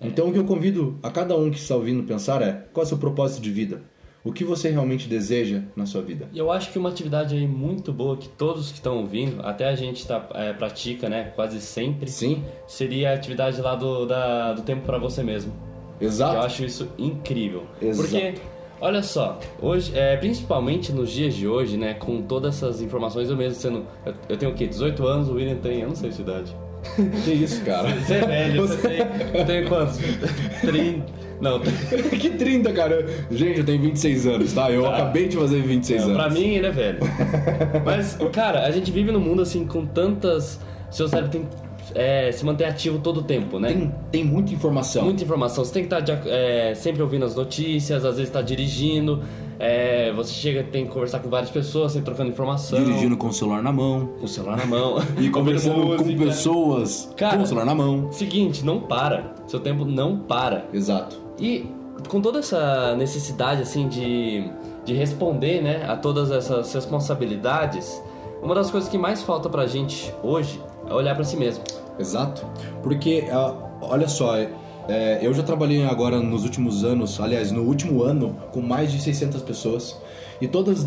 [0.00, 2.86] Então o que eu convido a cada um que está ouvindo pensar é: qual é
[2.86, 3.82] o seu propósito de vida?
[4.24, 6.30] O que você realmente deseja na sua vida?
[6.32, 9.68] E eu acho que uma atividade aí muito boa que todos que estão ouvindo, até
[9.68, 14.54] a gente tá, é, pratica, né, quase sempre, Sim, seria a atividade lá do, da,
[14.54, 15.52] do tempo para você mesmo.
[16.00, 16.36] exato.
[16.36, 17.66] Eu acho isso incrível.
[17.82, 18.08] Exato.
[18.08, 18.40] Porque,
[18.80, 23.36] olha só, hoje, é, principalmente nos dias de hoje, né, com todas essas informações, eu
[23.36, 23.86] mesmo sendo.
[24.04, 24.66] Eu, eu tenho o quê?
[24.66, 26.56] 18 anos, o William tem, eu não sei a idade.
[27.24, 27.90] Que isso, cara?
[27.90, 28.98] Você é velho, você tem.
[29.38, 29.98] Eu tenho quantos?
[30.62, 31.20] 30.
[31.40, 31.58] Não,
[32.20, 33.06] que 30, cara?
[33.30, 34.70] Gente, eu tenho 26 anos, tá?
[34.70, 36.16] Eu acabei de fazer 26 anos.
[36.16, 36.98] pra mim ele é velho.
[37.84, 40.60] Mas, cara, a gente vive num mundo assim com tantas.
[40.90, 41.48] Seu cérebro tem
[41.94, 43.68] é, se manter ativo todo o tempo, né?
[43.72, 45.04] Tem, tem muita informação.
[45.04, 45.64] Muita informação.
[45.64, 49.22] Você tem que estar de ac- é, sempre ouvindo as notícias, às vezes está dirigindo.
[49.58, 52.82] é, você chega tem que conversar com várias pessoas, sempre trocando informação.
[52.82, 54.08] Dirigindo com o celular na mão.
[54.18, 54.96] Com o celular na mão.
[55.18, 58.10] E conversando com pessoas Cara, com o celular na mão.
[58.12, 59.34] Seguinte, não para.
[59.46, 60.64] Seu tempo não para.
[60.72, 61.20] Exato.
[61.38, 61.66] E
[62.08, 64.44] com toda essa necessidade assim de,
[64.84, 68.02] de responder né, a todas essas responsabilidades,
[68.42, 70.58] uma das coisas que mais falta pra gente hoje
[70.90, 71.62] é olhar pra si mesmo.
[71.98, 72.44] Exato.
[72.82, 78.02] Porque, ah, olha só, é, eu já trabalhei agora nos últimos anos, aliás, no último
[78.02, 79.96] ano, com mais de 600 pessoas.
[80.40, 80.84] E todas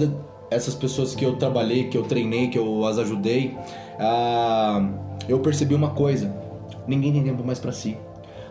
[0.52, 3.56] essas pessoas que eu trabalhei, que eu treinei, que eu as ajudei,
[4.00, 4.90] ah,
[5.28, 6.36] eu percebi uma coisa:
[6.88, 7.98] ninguém tem tempo mais pra si.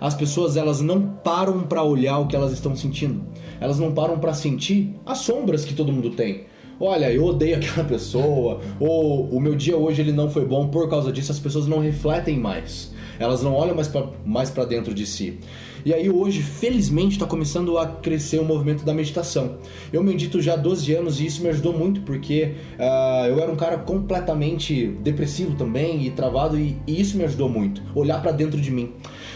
[0.01, 3.25] As pessoas elas não param pra olhar o que elas estão sentindo.
[3.61, 6.47] Elas não param pra sentir as sombras que todo mundo tem.
[6.81, 10.89] Olha, eu odeio aquela pessoa, ou o meu dia hoje ele não foi bom por
[10.89, 12.93] causa disso, as pessoas não refletem mais.
[13.19, 15.39] Elas não olham mais pra, mais para dentro de si.
[15.85, 19.59] E aí hoje, felizmente, está começando a crescer o movimento da meditação.
[19.93, 23.51] Eu medito já há 12 anos e isso me ajudou muito, porque ah, eu era
[23.51, 27.83] um cara completamente depressivo também e travado, e, e isso me ajudou muito.
[27.95, 28.93] Olhar para dentro de mim.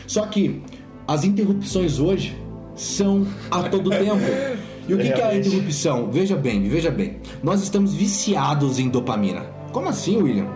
[0.07, 0.63] Só que
[1.07, 2.37] as interrupções hoje
[2.75, 4.17] são a todo tempo.
[4.89, 6.11] E o que, que é a interrupção?
[6.11, 7.17] Veja bem, veja bem.
[7.43, 9.47] Nós estamos viciados em dopamina.
[9.73, 10.47] Como assim, William?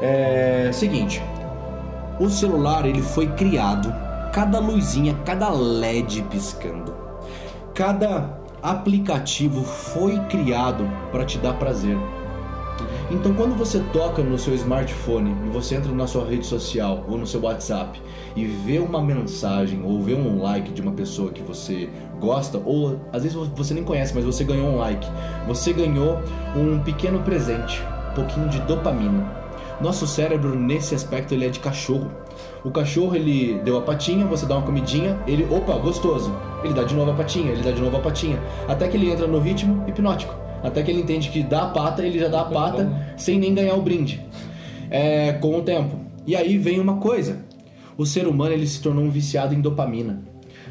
[0.00, 1.22] É seguinte,
[2.18, 3.92] o celular ele foi criado,
[4.32, 6.94] cada luzinha, cada LED piscando,
[7.74, 11.98] cada aplicativo foi criado para te dar prazer.
[13.10, 17.18] Então, quando você toca no seu smartphone e você entra na sua rede social ou
[17.18, 18.00] no seu WhatsApp
[18.34, 22.98] e vê uma mensagem ou vê um like de uma pessoa que você gosta, ou
[23.12, 25.06] às vezes você nem conhece, mas você ganhou um like,
[25.46, 26.18] você ganhou
[26.56, 29.44] um pequeno presente, um pouquinho de dopamina.
[29.80, 32.10] Nosso cérebro nesse aspecto ele é de cachorro.
[32.64, 36.34] O cachorro ele deu a patinha, você dá uma comidinha, ele, opa, gostoso.
[36.62, 39.10] Ele dá de novo a patinha, ele dá de novo a patinha, até que ele
[39.10, 40.43] entra no ritmo hipnótico.
[40.64, 43.54] Até que ele entende que dá a pata, ele já dá a pata sem nem
[43.54, 44.24] ganhar o brinde.
[44.90, 45.96] É, com o tempo.
[46.26, 47.44] E aí vem uma coisa.
[47.98, 50.22] O ser humano ele se tornou um viciado em dopamina.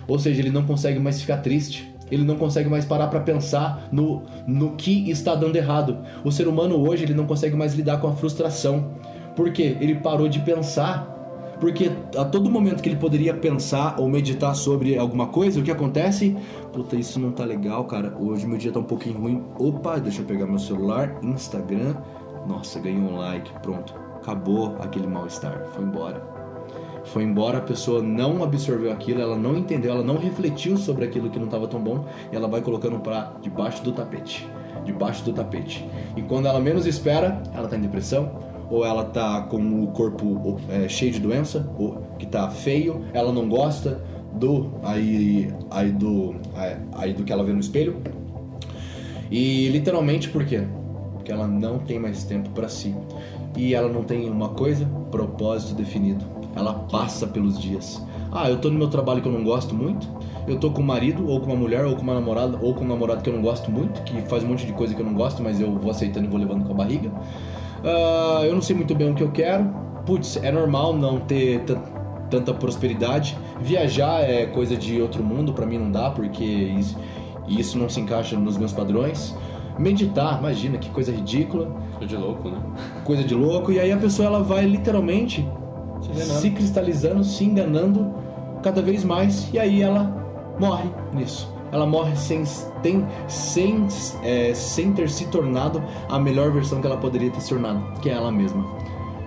[0.07, 1.93] Ou seja, ele não consegue mais ficar triste.
[2.11, 5.99] Ele não consegue mais parar para pensar no, no que está dando errado.
[6.23, 8.91] O ser humano hoje ele não consegue mais lidar com a frustração.
[9.35, 9.77] Por quê?
[9.79, 11.12] Ele parou de pensar.
[11.63, 15.71] Porque a todo momento que ele poderia pensar ou meditar sobre alguma coisa, o que
[15.71, 16.35] acontece?
[16.73, 18.13] Puta, isso não tá legal, cara.
[18.19, 19.41] Hoje meu dia tá um pouquinho ruim.
[19.57, 21.95] Opa, deixa eu pegar meu celular, Instagram.
[22.45, 23.95] Nossa, ganhei um like, pronto.
[24.17, 26.21] Acabou aquele mal-estar, foi embora.
[27.05, 31.29] Foi embora, a pessoa não absorveu aquilo, ela não entendeu, ela não refletiu sobre aquilo
[31.29, 34.45] que não estava tão bom e ela vai colocando para debaixo do tapete.
[34.83, 35.89] Debaixo do tapete.
[36.17, 40.59] E quando ela menos espera, ela tá em depressão, ou ela tá com o corpo
[40.67, 46.33] é, cheio de doença, ou que tá feio, ela não gosta do aí aí do
[46.55, 48.01] aí, aí do que ela vê no espelho.
[49.29, 50.63] E literalmente por quê?
[51.13, 52.95] Porque ela não tem mais tempo para si.
[53.55, 56.25] E ela não tem uma coisa, propósito definido.
[56.55, 58.01] Ela passa pelos dias.
[58.31, 60.07] Ah, eu tô no meu trabalho que eu não gosto muito.
[60.47, 62.83] Eu tô com um marido, ou com uma mulher, ou com uma namorada, ou com
[62.83, 65.05] um namorado que eu não gosto muito, que faz um monte de coisa que eu
[65.05, 67.11] não gosto, mas eu vou aceitando e vou levando com a barriga.
[67.83, 69.65] Ah, eu não sei muito bem o que eu quero.
[70.05, 71.81] Putz, é normal não ter tan-
[72.29, 73.37] tanta prosperidade.
[73.61, 76.97] Viajar é coisa de outro mundo, pra mim não dá, porque isso,
[77.47, 79.35] isso não se encaixa nos meus padrões.
[79.77, 81.65] Meditar, imagina que coisa ridícula
[81.97, 82.57] Coisa de louco, né?
[83.03, 85.41] coisa de louco, e aí a pessoa ela vai literalmente
[86.03, 86.39] enganando.
[86.41, 88.13] se cristalizando, se enganando
[88.61, 90.15] cada vez mais e aí ela
[90.59, 91.51] morre nisso.
[91.73, 92.43] Ela morre sem,
[92.83, 93.87] tem, sem,
[94.21, 98.11] é, sem ter se tornado a melhor versão que ela poderia ter se tornado, que
[98.11, 98.63] é ela mesma.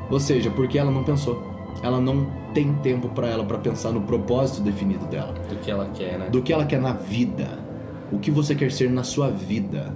[0.09, 1.43] Ou seja, porque ela não pensou.
[1.83, 5.91] Ela não tem tempo para ela para pensar no propósito definido dela, Do que ela
[5.93, 6.29] quer, né?
[6.31, 7.59] do que ela quer na vida,
[8.11, 9.93] o que você quer ser na sua vida.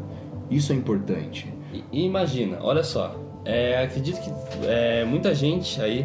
[0.51, 1.53] Isso é importante.
[1.93, 4.31] E, imagina, olha só, é, acredito que
[4.67, 6.05] é, muita gente aí,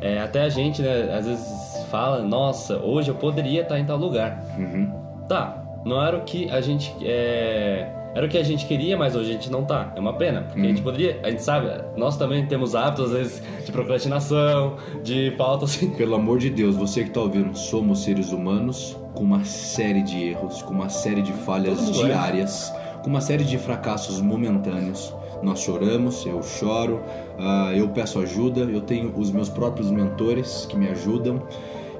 [0.00, 3.98] é, até a gente, né, às vezes fala, nossa, hoje eu poderia estar em tal
[3.98, 4.42] lugar.
[4.58, 4.90] Uhum.
[5.28, 6.94] Tá, não era o que a gente.
[7.02, 9.90] é, era o que a gente queria, mas hoje a gente não tá.
[9.96, 11.18] É uma pena, porque a gente poderia.
[11.22, 15.90] A gente sabe, nós também temos hábitos, às vezes, de procrastinação, de falta assim.
[15.96, 20.28] Pelo amor de Deus, você que tá ouvindo, somos seres humanos com uma série de
[20.28, 21.92] erros, com uma série de falhas é.
[21.92, 25.14] diárias, com uma série de fracassos momentâneos.
[25.42, 27.02] Nós choramos, eu choro,
[27.38, 31.42] ah, eu peço ajuda, eu tenho os meus próprios mentores que me ajudam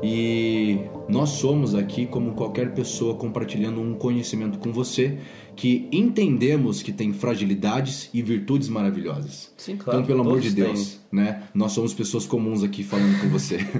[0.02, 5.18] e nós somos aqui como qualquer pessoa compartilhando um conhecimento com você
[5.54, 9.52] que entendemos que tem fragilidades e virtudes maravilhosas.
[9.56, 10.00] Sim, claro.
[10.00, 11.44] Então, pelo amor de Deus, né?
[11.54, 13.58] Nós somos pessoas comuns aqui falando com você.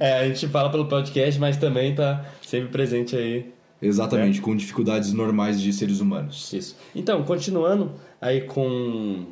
[0.00, 3.52] É, a gente fala pelo podcast, mas também tá sempre presente aí.
[3.82, 6.50] Exatamente, com dificuldades normais de seres humanos.
[6.52, 6.76] Isso.
[6.94, 9.26] Então, continuando aí com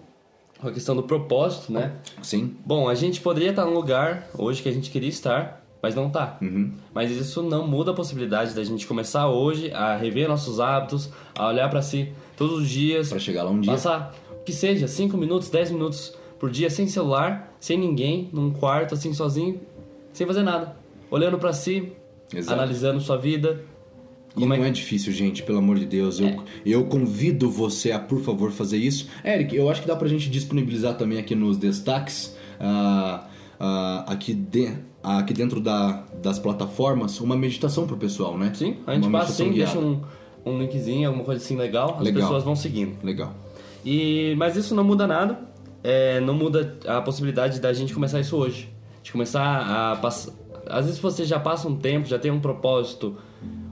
[0.58, 1.92] com a questão do propósito, né?
[2.20, 2.56] Sim.
[2.66, 6.10] Bom, a gente poderia estar num lugar hoje que a gente queria estar, mas não
[6.10, 6.38] tá.
[6.42, 6.72] Uhum.
[6.94, 11.48] Mas isso não muda a possibilidade da gente começar hoje a rever nossos hábitos, a
[11.48, 13.72] olhar pra si todos os dias, Pra chegar lá um dia.
[13.72, 14.14] passar
[14.44, 19.12] que seja 5 minutos, 10 minutos por dia sem celular, sem ninguém, num quarto assim
[19.12, 19.60] sozinho,
[20.12, 20.74] sem fazer nada,
[21.10, 21.92] olhando pra si,
[22.34, 22.54] Exato.
[22.54, 23.60] analisando sua vida.
[24.30, 26.20] E Como não é é difícil, gente, pelo amor de Deus.
[26.20, 29.08] Eu, eu convido você a, por favor, fazer isso.
[29.24, 33.26] Eric, eu acho que dá pra gente disponibilizar também aqui nos destaques, ah,
[33.58, 34.72] ah, aqui, de-
[35.16, 38.52] aqui dentro da- das plataformas, uma meditação pro pessoal, né?
[38.54, 40.08] Sim, a gente Uma passa meditação assim, deixa guiada.
[40.46, 42.22] um, um linkzinho, alguma coisa assim legal, as Legal.
[42.22, 42.96] pessoas vão seguindo.
[43.02, 43.32] Legal.
[43.84, 45.38] E, mas isso não muda nada,
[45.82, 48.68] é, não muda a possibilidade da gente começar isso hoje.
[49.02, 50.32] De começar a passar.
[50.68, 53.16] Às vezes você já passa um tempo, já tem um propósito,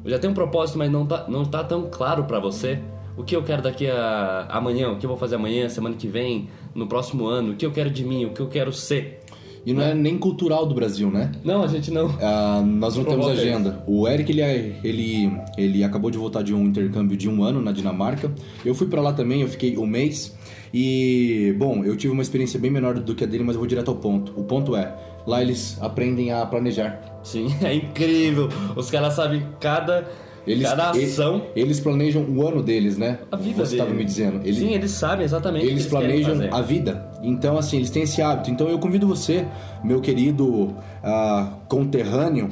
[0.05, 2.79] já tem um propósito, mas não tá, não tá tão claro pra você
[3.19, 6.07] o que eu quero daqui a amanhã, o que eu vou fazer amanhã, semana que
[6.07, 9.21] vem, no próximo ano, o que eu quero de mim, o que eu quero ser.
[9.67, 11.33] E não é nem cultural do Brasil, né?
[11.45, 12.09] Não, a gente não.
[12.23, 13.83] Ah, nós não temos agenda.
[13.87, 17.61] O Eric, ele, é- ele, ele acabou de voltar de um intercâmbio de um ano
[17.61, 18.33] na Dinamarca.
[18.65, 20.37] Eu fui pra lá também, eu fiquei um mês.
[20.73, 23.67] E, bom, eu tive uma experiência bem menor do que a dele, mas eu vou
[23.67, 24.33] direto ao ponto.
[24.39, 24.95] O ponto é,
[25.27, 27.21] lá eles aprendem a planejar.
[27.25, 28.49] Sim, é incrível.
[28.77, 30.07] Os caras sabem cada,
[30.47, 31.43] Eles, cada ação.
[31.57, 33.19] eles planejam o ano deles, né?
[33.33, 34.41] A vida Você estava me dizendo.
[34.45, 37.11] Ele- Sim, eles sabem exatamente eles eles planejam a vida.
[37.23, 38.51] Então, assim, eles têm esse hábito.
[38.51, 39.45] Então, eu convido você,
[39.83, 42.49] meu querido ah, conterrâneo,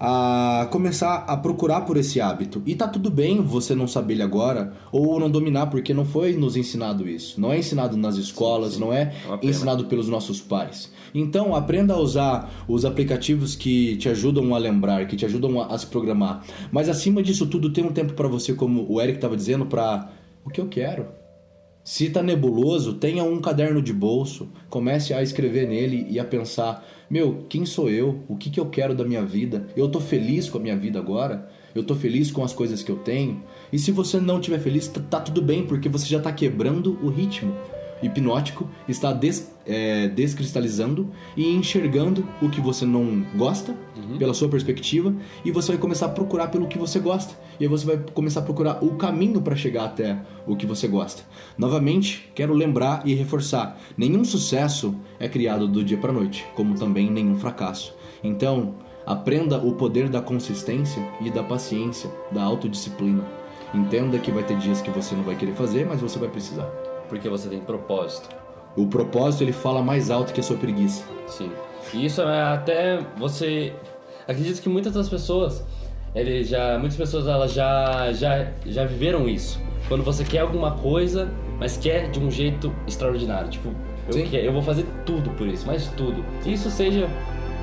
[0.00, 2.62] a começar a procurar por esse hábito.
[2.66, 6.32] E tá tudo bem você não saber ele agora ou não dominar, porque não foi
[6.32, 7.40] nos ensinado isso.
[7.40, 10.92] Não é ensinado nas escolas, não é É ensinado pelos nossos pais.
[11.14, 15.66] Então, aprenda a usar os aplicativos que te ajudam a lembrar, que te ajudam a,
[15.66, 16.44] a se programar.
[16.70, 20.10] Mas acima disso tudo, tem um tempo para você, como o Eric estava dizendo, para
[20.44, 21.06] o que eu quero.
[21.86, 26.84] Se tá nebuloso, tenha um caderno de bolso, comece a escrever nele e a pensar:
[27.08, 28.22] meu, quem sou eu?
[28.28, 29.66] O que, que eu quero da minha vida?
[29.76, 31.48] Eu tô feliz com a minha vida agora?
[31.74, 33.42] Eu tô feliz com as coisas que eu tenho?
[33.72, 36.98] E se você não estiver feliz, tá, tá tudo bem, porque você já tá quebrando
[37.02, 37.54] o ritmo
[38.02, 43.74] hipnótico, está des- é, descristalizando e enxergando o que você não gosta,
[44.18, 45.12] pela sua perspectiva,
[45.44, 47.34] e você vai começar a procurar pelo que você gosta.
[47.58, 50.86] E aí você vai começar a procurar o caminho para chegar até o que você
[50.86, 51.22] gosta.
[51.58, 57.10] Novamente, quero lembrar e reforçar: nenhum sucesso é criado do dia para noite, como também
[57.10, 57.94] nenhum fracasso.
[58.22, 63.24] Então, aprenda o poder da consistência e da paciência, da autodisciplina.
[63.74, 66.70] Entenda que vai ter dias que você não vai querer fazer, mas você vai precisar.
[67.08, 68.28] Porque você tem propósito.
[68.76, 71.04] O propósito ele fala mais alto que a sua preguiça.
[71.26, 71.50] Sim.
[71.94, 73.72] E isso é até você.
[74.28, 75.64] Acredito que muitas das pessoas,
[76.14, 79.60] ele já, muitas pessoas elas já, já, já viveram isso.
[79.88, 83.48] Quando você quer alguma coisa, mas quer de um jeito extraordinário.
[83.48, 83.70] Tipo,
[84.08, 84.26] eu, Sim.
[84.26, 86.24] quero, eu vou fazer tudo por isso, mas tudo.
[86.44, 87.08] Isso seja,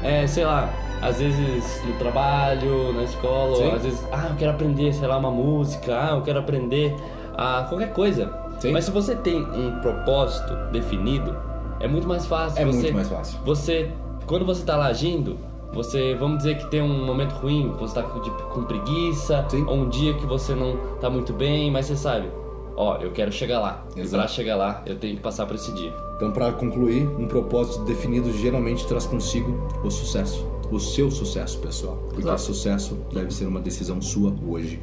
[0.01, 4.93] é, sei lá, às vezes no trabalho, na escola, às vezes, ah, eu quero aprender,
[4.93, 6.95] sei lá, uma música, ah, eu quero aprender
[7.37, 8.42] a qualquer coisa.
[8.63, 8.71] Sim.
[8.71, 11.35] Mas se você tem um propósito definido,
[11.81, 12.61] é muito mais fácil.
[12.61, 13.37] É você, muito mais fácil.
[13.43, 13.91] Você,
[14.25, 15.37] quando você tá lá agindo,
[15.73, 19.65] você, vamos dizer que tem um momento ruim, você tá com, preguiça, Sim.
[19.67, 22.29] ou um dia que você não tá muito bem, mas você sabe,
[22.77, 23.85] ó, eu quero chegar lá.
[23.97, 24.23] E Exato.
[24.23, 25.93] pra chegar lá, eu tenho que passar por esse dia.
[26.15, 30.47] Então, para concluir, um propósito definido geralmente traz consigo o sucesso.
[30.71, 31.97] O seu sucesso, pessoal.
[32.05, 32.39] Porque Exato.
[32.39, 34.79] sucesso deve ser uma decisão sua hoje.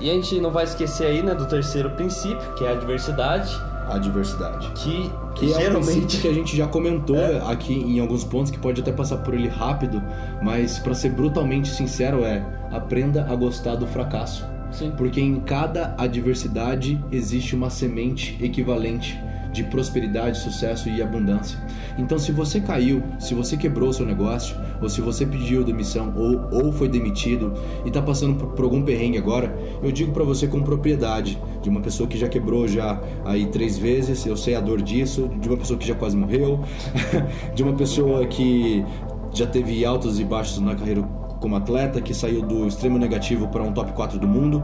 [0.00, 3.54] E a gente não vai esquecer aí, né, do terceiro princípio, que é a diversidade,
[3.88, 4.70] A diversidade.
[4.74, 8.50] que, Que é um geralmente princípio que a gente já comentou aqui em alguns pontos,
[8.50, 10.02] que pode até passar por ele rápido,
[10.42, 12.42] mas para ser brutalmente sincero é
[12.72, 14.46] aprenda a gostar do fracasso.
[14.70, 14.92] Sim.
[14.96, 19.18] Porque em cada adversidade existe uma semente equivalente
[19.52, 21.58] de prosperidade, sucesso e abundância.
[21.98, 26.64] Então, se você caiu, se você quebrou seu negócio, ou se você pediu demissão ou,
[26.64, 27.52] ou foi demitido
[27.84, 31.68] e está passando por, por algum perrengue agora, eu digo para você com propriedade, de
[31.68, 35.48] uma pessoa que já quebrou já aí três vezes, eu sei a dor disso, de
[35.48, 36.60] uma pessoa que já quase morreu,
[37.54, 38.84] de uma pessoa que
[39.32, 41.02] já teve altos e baixos na carreira
[41.40, 44.62] como atleta, que saiu do extremo negativo para um top 4 do mundo.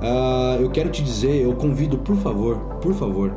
[0.00, 3.32] Ah, eu quero te dizer, eu convido, por favor, por favor,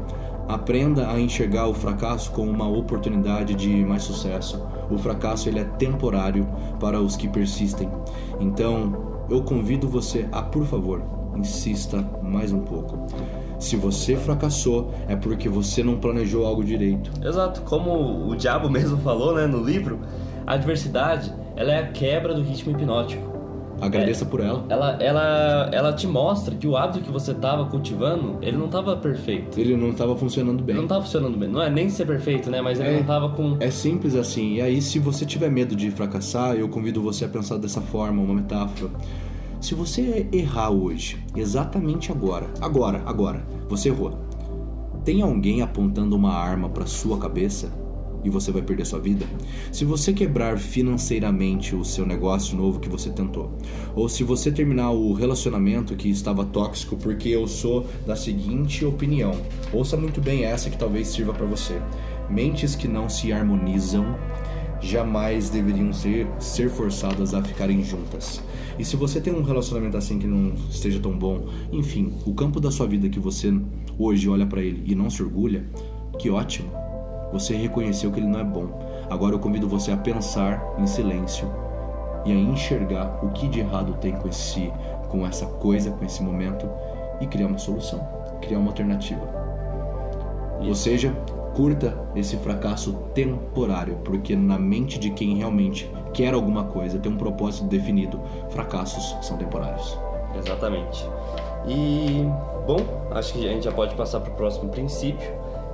[0.54, 4.62] aprenda a enxergar o fracasso como uma oportunidade de mais sucesso.
[4.90, 6.48] O fracasso ele é temporário
[6.80, 7.90] para os que persistem.
[8.40, 11.02] Então, eu convido você a, por favor,
[11.36, 13.08] insista mais um pouco.
[13.58, 17.12] Se você fracassou, é porque você não planejou algo direito.
[17.26, 20.00] Exato, como o diabo mesmo falou, né, no livro,
[20.46, 23.31] a adversidade, ela é a quebra do ritmo hipnótico.
[23.82, 24.64] Agradeça por ela.
[24.70, 28.96] Ela, ela, ela te mostra que o hábito que você estava cultivando, ele não estava
[28.96, 29.60] perfeito.
[29.60, 30.76] Ele não estava funcionando bem.
[30.76, 31.50] não estava funcionando bem.
[31.50, 32.62] Não é nem ser perfeito, né?
[32.62, 32.94] Mas ele É.
[32.94, 33.58] não estava com.
[33.60, 34.54] É simples assim.
[34.56, 38.22] E aí, se você tiver medo de fracassar, eu convido você a pensar dessa forma,
[38.22, 38.92] uma metáfora.
[39.60, 44.18] Se você errar hoje, exatamente agora, agora, agora, você errou.
[45.04, 47.70] Tem alguém apontando uma arma para sua cabeça
[48.24, 49.26] e você vai perder sua vida?
[49.72, 53.52] Se você quebrar financeiramente o seu negócio novo que você tentou,
[53.96, 59.32] ou se você terminar o relacionamento que estava tóxico, porque eu sou da seguinte opinião.
[59.74, 61.82] Ouça muito bem essa que talvez sirva para você.
[62.30, 64.16] Mentes que não se harmonizam
[64.82, 68.42] jamais deveriam ser, ser forçadas a ficarem juntas.
[68.80, 72.60] E se você tem um relacionamento assim que não esteja tão bom, enfim, o campo
[72.60, 73.54] da sua vida que você
[73.98, 75.66] hoje olha para ele e não se orgulha,
[76.18, 76.72] que ótimo.
[77.32, 78.68] Você reconheceu que ele não é bom.
[79.10, 81.52] Agora eu convido você a pensar em silêncio
[82.26, 84.72] e a enxergar o que de errado tem com esse
[85.10, 86.70] com essa coisa, com esse momento
[87.20, 88.00] e criar uma solução,
[88.42, 89.22] criar uma alternativa.
[90.62, 91.14] Ou seja,
[91.54, 97.18] curta esse fracasso temporário, porque na mente de quem realmente quer alguma coisa, tem um
[97.18, 98.20] propósito definido,
[98.50, 99.98] fracassos são temporários.
[100.38, 101.06] Exatamente.
[101.68, 102.26] E,
[102.66, 102.80] bom,
[103.12, 105.30] acho que a gente já pode passar para o próximo princípio,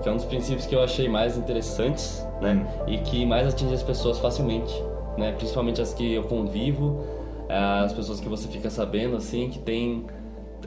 [0.08, 2.66] é um dos princípios que eu achei mais interessantes, né?
[2.88, 4.74] E que mais atinge as pessoas facilmente,
[5.18, 5.32] né?
[5.34, 7.06] Principalmente as que eu convivo,
[7.50, 10.06] as pessoas que você fica sabendo, assim, que tem...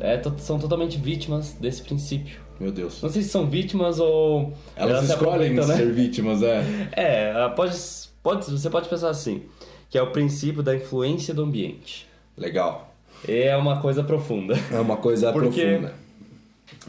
[0.00, 2.40] É, são totalmente vítimas desse princípio.
[2.58, 3.02] Meu Deus.
[3.02, 4.52] Não sei se são vítimas ou...
[4.76, 5.76] Elas, se escolhem aproveitam, né?
[5.76, 6.62] ser vítimas, é.
[6.92, 7.76] É, pode,
[8.22, 9.42] pode, você pode pensar assim,
[9.88, 12.06] que é o princípio da influência do ambiente.
[12.36, 12.92] Legal.
[13.28, 14.54] É uma coisa profunda.
[14.72, 15.94] É uma coisa Porque- profunda.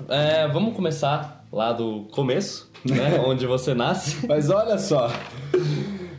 [0.08, 3.20] É, vamos começar lá do começo, né?
[3.26, 4.26] onde você nasce.
[4.28, 5.12] Mas olha só.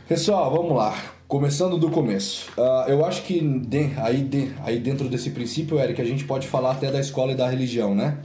[0.07, 0.95] Pessoal, vamos lá.
[1.27, 2.51] Começando do começo.
[2.57, 6.47] Ah, eu acho que de- aí, de- aí dentro desse princípio, Eric, a gente pode
[6.47, 8.19] falar até da escola e da religião, né?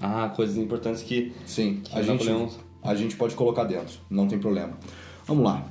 [0.00, 1.32] Ah, coisas importantes que.
[1.46, 2.28] Sim, Que a gente,
[2.82, 4.72] a gente pode colocar dentro, não tem problema.
[5.26, 5.64] Vamos lá.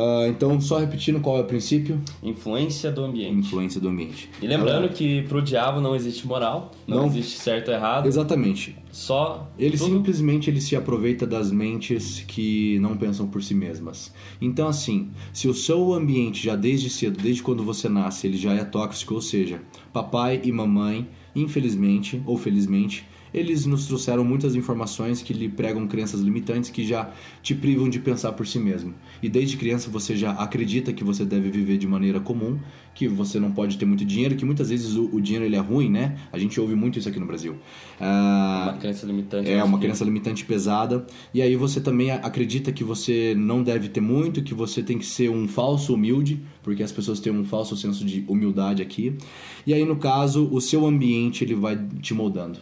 [0.00, 2.00] Ah, então, só repetindo qual é o princípio?
[2.22, 3.34] Influência do ambiente.
[3.48, 4.30] Influência do ambiente.
[4.40, 7.06] E lembrando Ela- que pro diabo não existe moral, não, Não.
[7.06, 8.76] existe certo ou errado, Exatamente.
[8.92, 14.14] só Ele tudo- simplesmente ele se aproveita das mentes que não pensam por si mesmas.
[14.40, 18.52] Então assim, se o seu ambiente já desde cedo, desde quando você nasce, ele já
[18.54, 19.60] é tóxico, ou seja,
[19.92, 26.20] papai e mamãe, infelizmente ou felizmente, eles nos trouxeram muitas informações que lhe pregam crenças
[26.20, 27.10] limitantes que já
[27.42, 28.94] te privam de pensar por si mesmo.
[29.22, 32.58] E desde criança você já acredita que você deve viver de maneira comum,
[32.94, 35.60] que você não pode ter muito dinheiro, que muitas vezes o, o dinheiro ele é
[35.60, 36.16] ruim, né?
[36.32, 37.56] A gente ouve muito isso aqui no Brasil.
[38.00, 39.48] Ah, uma crença limitante.
[39.48, 41.06] é acho uma crença limitante pesada.
[41.32, 45.06] E aí você também acredita que você não deve ter muito, que você tem que
[45.06, 49.16] ser um falso humilde, porque as pessoas têm um falso senso de humildade aqui.
[49.66, 52.58] E aí no caso, o seu ambiente ele vai te moldando.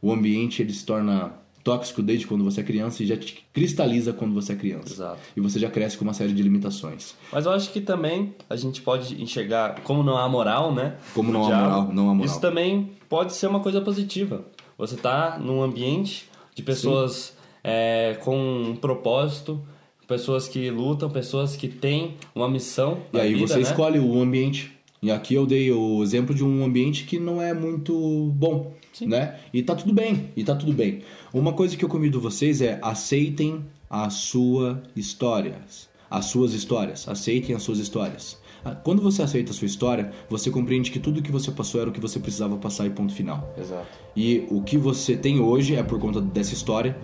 [0.00, 1.32] O ambiente ele se torna
[1.66, 4.92] tóxico desde quando você é criança e já te cristaliza quando você é criança.
[4.92, 5.18] Exato.
[5.36, 7.14] E você já cresce com uma série de limitações.
[7.32, 10.94] Mas eu acho que também a gente pode enxergar como não há moral, né?
[11.12, 12.24] Como não há moral, não há moral.
[12.24, 14.44] Isso também pode ser uma coisa positiva.
[14.78, 19.60] Você tá num ambiente de pessoas é, com um propósito,
[20.06, 23.62] pessoas que lutam, pessoas que têm uma missão E aí vida, você né?
[23.62, 24.72] escolhe o ambiente.
[25.02, 29.06] E aqui eu dei o exemplo de um ambiente que não é muito bom, Sim.
[29.08, 29.34] né?
[29.52, 31.00] E tá tudo bem, e tá tudo bem.
[31.34, 35.88] Uma coisa que eu convido vocês é aceitem as suas histórias.
[36.10, 37.06] As suas histórias.
[37.08, 38.38] Aceitem as suas histórias.
[38.64, 41.90] Ah, Quando você aceita a sua história, você compreende que tudo que você passou era
[41.90, 43.52] o que você precisava passar e ponto final.
[43.60, 43.86] Exato.
[44.16, 46.96] E o que você tem hoje é por conta dessa história.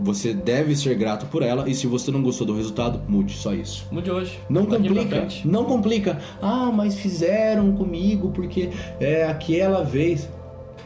[0.00, 3.52] Você- deve ser grato por ela e se você não gostou do resultado, mude, só
[3.54, 3.86] isso.
[3.92, 4.40] Mude hoje.
[4.48, 6.18] Não Daqui complica, não complica.
[6.40, 10.28] Ah, mas fizeram comigo porque é aquela vez.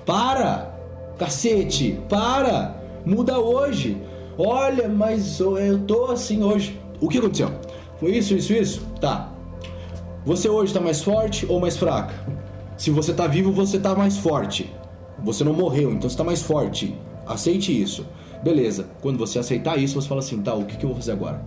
[0.06, 0.72] Para!
[1.18, 2.80] Cacete, para!
[3.04, 4.00] Muda hoje.
[4.38, 6.80] Olha, mas eu tô assim hoje.
[7.00, 7.50] O que aconteceu?
[7.98, 8.86] Foi isso, isso, isso?
[9.00, 9.32] Tá.
[10.24, 12.14] Você hoje tá mais forte ou mais fraca?
[12.76, 14.72] Se você tá vivo, você tá mais forte.
[15.24, 16.96] Você não morreu, então você tá mais forte.
[17.26, 18.06] Aceite isso.
[18.44, 18.88] Beleza.
[19.00, 21.44] Quando você aceitar isso, você fala assim, tá, o que, que eu vou fazer agora?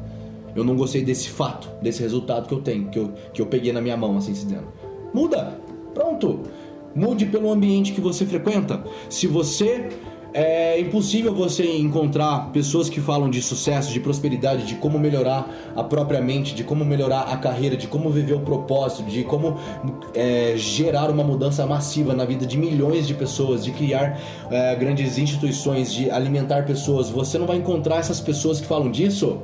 [0.56, 3.72] Eu não gostei desse fato, desse resultado que eu tenho, que eu, que eu peguei
[3.72, 4.68] na minha mão, assim se dizendo.
[5.14, 5.58] Muda!
[5.94, 6.42] Pronto!
[6.96, 8.84] Mude pelo ambiente que você frequenta.
[9.10, 9.90] Se você.
[10.32, 15.84] É impossível você encontrar pessoas que falam de sucesso, de prosperidade, de como melhorar a
[15.84, 19.58] própria mente, de como melhorar a carreira, de como viver o propósito, de como
[20.14, 24.20] é, gerar uma mudança massiva na vida de milhões de pessoas, de criar
[24.52, 27.10] é, grandes instituições, de alimentar pessoas.
[27.10, 29.42] Você não vai encontrar essas pessoas que falam disso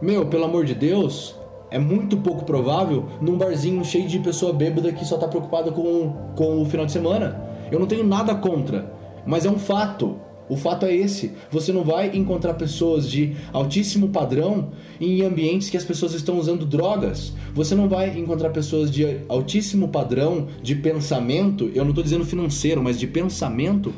[0.00, 1.34] meu, pelo amor de Deus,
[1.70, 6.12] é muito pouco provável num barzinho cheio de pessoa bêbada que só tá preocupada com,
[6.34, 7.40] com o final de semana.
[7.70, 8.92] Eu não tenho nada contra,
[9.24, 10.16] mas é um fato.
[10.48, 15.76] O fato é esse: você não vai encontrar pessoas de altíssimo padrão em ambientes que
[15.76, 17.32] as pessoas estão usando drogas.
[17.54, 22.82] Você não vai encontrar pessoas de altíssimo padrão de pensamento, eu não estou dizendo financeiro,
[22.82, 23.94] mas de pensamento,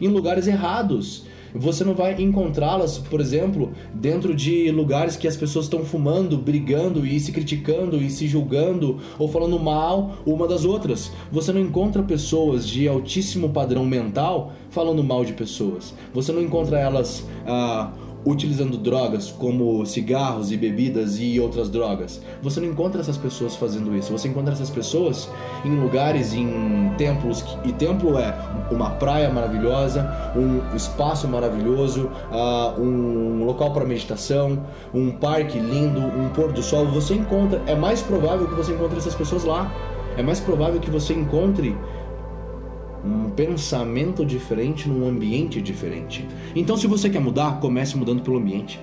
[0.00, 1.24] em lugares errados.
[1.58, 7.06] Você não vai encontrá-las, por exemplo, dentro de lugares que as pessoas estão fumando, brigando
[7.06, 11.12] e se criticando e se julgando ou falando mal uma das outras.
[11.30, 15.94] Você não encontra pessoas de altíssimo padrão mental falando mal de pessoas.
[16.12, 17.92] Você não encontra elas ah,
[18.26, 22.20] utilizando drogas como cigarros e bebidas e outras drogas.
[22.42, 24.10] Você não encontra essas pessoas fazendo isso.
[24.10, 25.30] Você encontra essas pessoas
[25.64, 28.36] em lugares, em templos e templo é
[28.70, 36.28] uma praia maravilhosa, um espaço maravilhoso, ah, um local para meditação, um parque lindo, um
[36.30, 36.86] pôr do sol.
[36.86, 39.72] Você encontra, é mais provável que você encontre essas pessoas lá.
[40.16, 41.76] É mais provável que você encontre
[43.06, 46.26] um pensamento diferente num ambiente diferente.
[46.54, 48.80] Então, se você quer mudar, comece mudando pelo ambiente.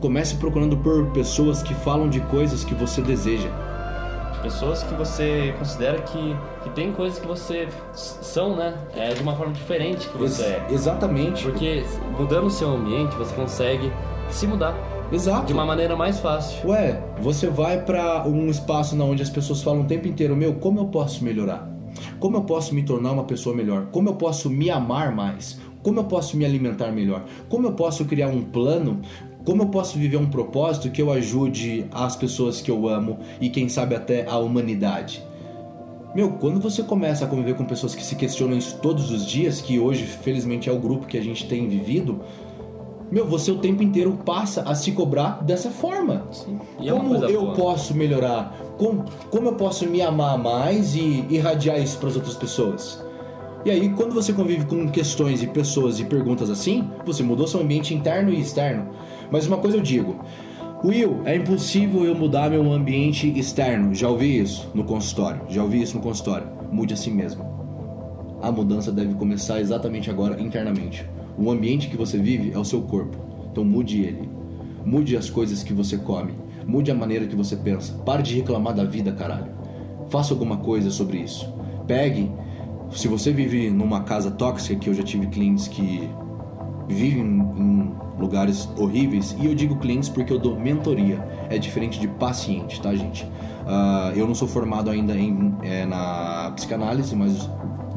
[0.00, 3.48] Comece procurando por pessoas que falam de coisas que você deseja.
[4.42, 8.74] Pessoas que você considera que, que tem coisas que você são, né?
[8.94, 10.66] É de uma forma diferente que você é.
[10.70, 11.44] Exatamente.
[11.44, 11.82] Porque
[12.18, 13.90] mudando o seu ambiente, você consegue
[14.28, 14.76] se mudar
[15.10, 15.46] Exato.
[15.46, 16.68] de uma maneira mais fácil.
[16.68, 20.80] Ué, você vai pra um espaço onde as pessoas falam o tempo inteiro, meu, como
[20.80, 21.73] eu posso melhorar?
[22.18, 23.86] Como eu posso me tornar uma pessoa melhor?
[23.92, 25.58] Como eu posso me amar mais?
[25.82, 27.24] Como eu posso me alimentar melhor?
[27.48, 29.00] Como eu posso criar um plano?
[29.44, 33.50] Como eu posso viver um propósito que eu ajude as pessoas que eu amo e
[33.50, 35.22] quem sabe até a humanidade?
[36.14, 39.60] Meu, quando você começa a conviver com pessoas que se questionam isso todos os dias,
[39.60, 42.20] que hoje felizmente é o grupo que a gente tem vivido,
[43.14, 46.26] meu, você o tempo inteiro passa a se cobrar dessa forma.
[46.32, 46.58] Sim.
[46.80, 47.54] E é como coisa eu boa.
[47.54, 48.52] posso melhorar?
[48.76, 53.04] Como, como eu posso me amar mais e irradiar isso para as outras pessoas?
[53.64, 57.60] E aí, quando você convive com questões e pessoas e perguntas assim, você mudou seu
[57.60, 58.88] ambiente interno e externo.
[59.30, 60.16] Mas uma coisa eu digo,
[60.84, 63.94] Will, é impossível eu mudar meu ambiente externo.
[63.94, 65.40] Já ouvi isso no consultório.
[65.48, 66.48] Já ouvi isso no consultório.
[66.72, 67.46] Mude assim mesmo.
[68.42, 71.08] A mudança deve começar exatamente agora, internamente.
[71.38, 73.16] O ambiente que você vive é o seu corpo.
[73.50, 74.28] Então mude ele.
[74.84, 76.34] Mude as coisas que você come.
[76.66, 77.92] Mude a maneira que você pensa.
[78.04, 79.52] Pare de reclamar da vida, caralho.
[80.08, 81.52] Faça alguma coisa sobre isso.
[81.86, 82.30] Pegue.
[82.90, 86.08] Se você vive numa casa tóxica, que eu já tive clientes que
[86.88, 92.06] vivem em lugares horríveis, e eu digo clientes porque eu dou mentoria, é diferente de
[92.06, 93.26] paciente, tá, gente?
[93.66, 97.48] Ah, eu não sou formado ainda em, é, na psicanálise, mas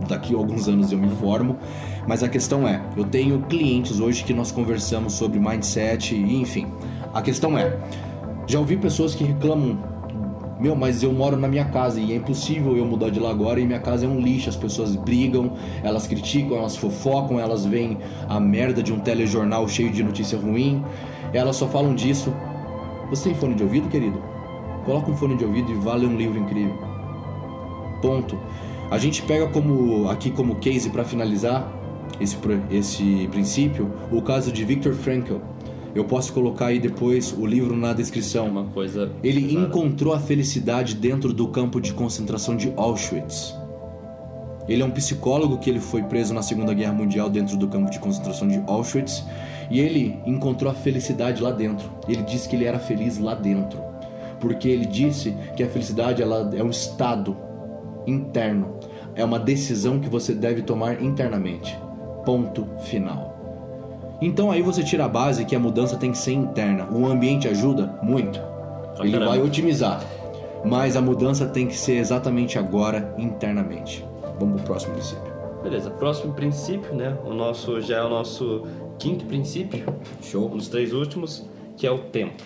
[0.07, 1.57] daqui a alguns anos eu me formo.
[2.07, 6.67] Mas a questão é, eu tenho clientes hoje que nós conversamos sobre mindset e enfim.
[7.13, 7.77] A questão é,
[8.47, 9.77] já ouvi pessoas que reclamam
[10.59, 13.59] meu, mas eu moro na minha casa e é impossível eu mudar de lá agora
[13.59, 14.49] e minha casa é um lixo.
[14.49, 15.51] As pessoas brigam,
[15.83, 17.97] elas criticam, elas fofocam, elas veem
[18.27, 20.83] a merda de um telejornal cheio de notícia ruim.
[21.33, 22.33] Elas só falam disso.
[23.09, 24.19] Você tem fone de ouvido, querido?
[24.85, 26.75] Coloca um fone de ouvido e vá ler um livro incrível.
[28.01, 28.39] Ponto.
[28.89, 31.76] A gente pega como aqui como case para finalizar
[32.19, 32.37] esse,
[32.71, 35.37] esse princípio o caso de Viktor Frankl.
[35.95, 38.47] Eu posso colocar aí depois o livro na descrição.
[38.47, 39.11] Uma coisa.
[39.23, 39.67] Ele pesada.
[39.67, 43.55] encontrou a felicidade dentro do campo de concentração de Auschwitz.
[44.67, 47.89] Ele é um psicólogo que ele foi preso na Segunda Guerra Mundial dentro do campo
[47.89, 49.23] de concentração de Auschwitz
[49.71, 51.89] e ele encontrou a felicidade lá dentro.
[52.07, 53.79] Ele disse que ele era feliz lá dentro,
[54.39, 57.35] porque ele disse que a felicidade ela é um estado
[58.05, 58.77] interno,
[59.15, 61.77] é uma decisão que você deve tomar internamente.
[62.27, 64.17] Ponto final.
[64.21, 66.85] Então aí você tira a base que a mudança tem que ser interna.
[66.91, 68.37] O ambiente ajuda muito.
[68.97, 69.31] Pra Ele caramba.
[69.31, 70.03] vai otimizar.
[70.65, 74.03] Mas a mudança tem que ser exatamente agora, internamente.
[74.37, 75.31] Vamos pro próximo princípio.
[75.63, 77.17] Beleza, próximo princípio, né?
[77.23, 78.63] O nosso já é o nosso
[78.99, 79.85] quinto princípio,
[80.21, 80.47] Show.
[80.51, 81.47] um dos três últimos,
[81.77, 82.43] que é o tempo.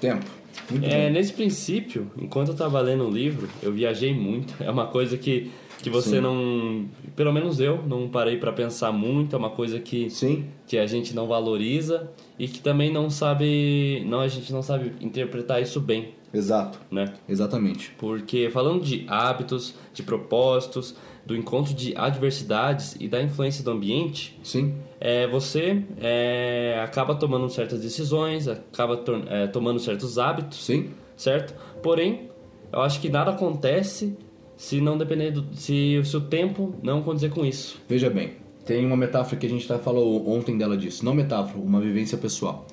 [0.00, 0.24] Tempo.
[0.70, 1.10] Muito É, bem.
[1.12, 4.54] nesse princípio, enquanto eu tava lendo o livro, eu viajei muito.
[4.62, 5.50] É uma coisa que,
[5.82, 6.20] que você Sim.
[6.20, 6.86] não.
[7.14, 9.34] Pelo menos eu não parei pra pensar muito.
[9.34, 10.46] É uma coisa que, Sim.
[10.66, 14.04] que a gente não valoriza e que também não sabe.
[14.06, 16.78] Não, a gente não sabe interpretar isso bem, Exato.
[16.90, 17.12] né?
[17.28, 17.94] Exatamente.
[17.98, 24.38] Porque falando de hábitos, de propósitos, do encontro de adversidades e da influência do ambiente,
[24.42, 24.74] Sim.
[25.00, 30.90] é, você é, acaba tomando certas decisões, acaba é, tomando certos hábitos, Sim.
[31.16, 31.54] certo?
[31.82, 32.30] Porém,
[32.72, 34.16] eu acho que nada acontece
[34.60, 37.80] se não depender do, se o seu tempo não condizer com isso.
[37.88, 38.32] Veja bem,
[38.66, 41.02] tem uma metáfora que a gente tá falou ontem dela disso.
[41.02, 42.66] Não metáfora, uma vivência pessoal.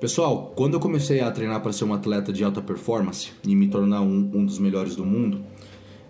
[0.00, 3.68] Pessoal, quando eu comecei a treinar para ser um atleta de alta performance e me
[3.68, 5.42] tornar um, um dos melhores do mundo,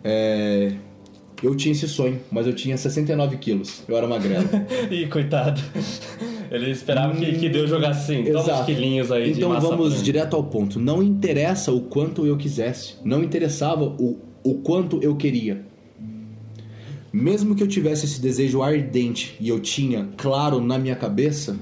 [0.05, 0.75] é,
[1.43, 3.83] eu tinha esse sonho, mas eu tinha 69 quilos.
[3.89, 4.49] Eu era magrelo.
[4.93, 5.61] Ih, coitado.
[6.53, 8.65] Ele esperava que, que Deus jogasse assim, toma uns Exato.
[8.65, 10.79] quilinhos aí de Então vamos direto ao ponto.
[10.79, 12.95] Não interessa o quanto eu quisesse.
[13.05, 15.67] Não interessava o, o quanto eu queria.
[17.13, 21.57] Mesmo que eu tivesse esse desejo ardente e eu tinha claro na minha cabeça,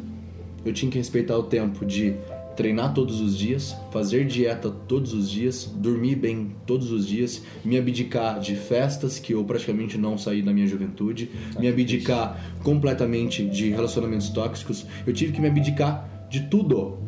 [0.65, 2.15] eu tinha que respeitar o tempo de
[2.55, 7.79] treinar todos os dias, fazer dieta todos os dias, dormir bem todos os dias, me
[7.79, 13.71] abdicar de festas que eu praticamente não saí da minha juventude, me abdicar completamente de
[13.71, 14.87] relacionamentos tóxicos.
[15.07, 16.99] Eu tive que me abdicar de tudo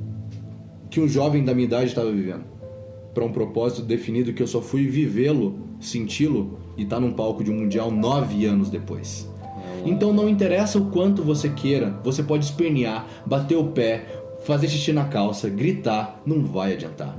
[0.91, 2.56] que um jovem da minha idade estava vivendo.
[3.17, 7.51] Para um propósito definido que eu só fui vivê-lo, senti-lo e tá num palco de
[7.51, 9.27] um mundial nove anos depois.
[9.87, 14.05] Então não interessa o quanto você queira, você pode espernear, bater o pé,
[14.45, 17.17] fazer xixi na calça, gritar, não vai adiantar.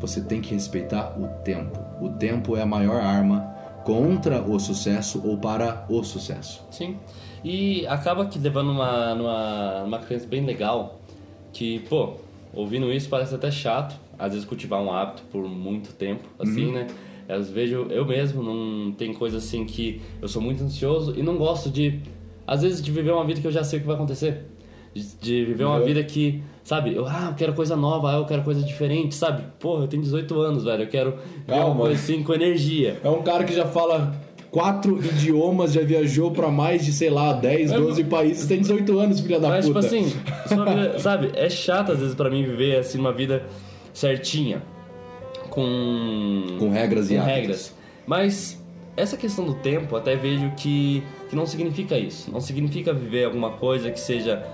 [0.00, 1.78] Você tem que respeitar o tempo.
[2.04, 3.54] O tempo é a maior arma
[3.84, 6.60] contra o sucesso ou para o sucesso.
[6.72, 6.96] Sim.
[7.44, 10.98] E acaba que levando uma, numa, numa crença bem legal,
[11.52, 12.14] que, pô,
[12.52, 16.86] ouvindo isso parece até chato, às vezes cultivar um hábito por muito tempo, assim, né?
[17.28, 21.36] Eu vejo, eu mesmo, não tem coisa assim que eu sou muito ansioso e não
[21.36, 22.00] gosto de,
[22.46, 24.44] às vezes, de viver uma vida que eu já sei o que vai acontecer.
[24.94, 25.84] De, de viver uma Uhum.
[25.86, 29.44] vida que, sabe, eu, ah, eu quero coisa nova, ah, eu quero coisa diferente, sabe?
[29.58, 31.14] Porra, eu tenho 18 anos, velho, eu quero
[31.46, 31.76] Calma.
[31.80, 33.00] coisa assim com energia.
[33.02, 34.14] É um cara que já fala
[34.50, 39.20] quatro idiomas, já viajou para mais de, sei lá, 10, 12 países, tem 18 anos,
[39.20, 39.80] filha da Mas, puta.
[39.80, 40.12] tipo assim,
[40.44, 43.46] isso é uma vida, sabe, é chato às vezes pra mim viver assim uma vida
[43.92, 44.62] certinha,
[45.50, 47.36] com, Com regras e com hábitos.
[47.40, 47.74] regras.
[48.06, 48.62] Mas
[48.96, 52.30] essa questão do tempo, até vejo que, que não significa isso.
[52.30, 54.46] Não significa viver alguma coisa que seja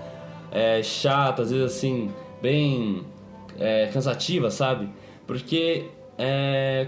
[0.51, 2.09] é, chata, às vezes assim,
[2.41, 3.03] bem
[3.57, 4.89] é, cansativa, sabe?
[5.27, 5.85] Porque,
[6.17, 6.87] é,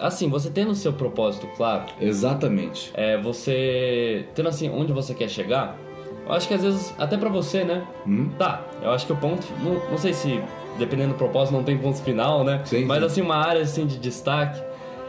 [0.00, 2.90] assim, você tendo o seu propósito claro, Exatamente.
[2.94, 5.78] é, você tendo assim onde você quer chegar,
[6.26, 7.86] eu acho que às vezes, até pra você, né?
[8.06, 8.28] Hum?
[8.38, 10.42] Tá, eu acho que o ponto, não, não sei se
[10.78, 12.60] dependendo do propósito não tem ponto final, né?
[12.64, 13.04] Sim, Mas sim.
[13.06, 14.60] assim, uma área assim de destaque,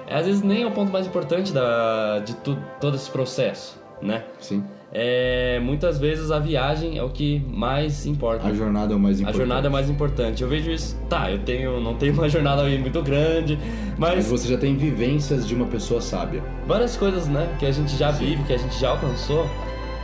[0.07, 3.81] é, às vezes nem é o ponto mais importante da, de tu, todo esse processo,
[4.01, 4.23] né?
[4.39, 4.63] Sim.
[4.93, 8.47] É, muitas vezes a viagem é o que mais importa.
[8.47, 9.37] A jornada é o mais A importante.
[9.37, 10.41] jornada é mais importante.
[10.41, 10.97] Eu vejo isso.
[11.09, 13.59] Tá, eu tenho, não tenho uma jornada muito grande,
[13.97, 16.41] Mas mas você já tem vivências de uma pessoa sábia.
[16.65, 19.45] várias coisas, né, que a gente já vive, que a gente já alcançou.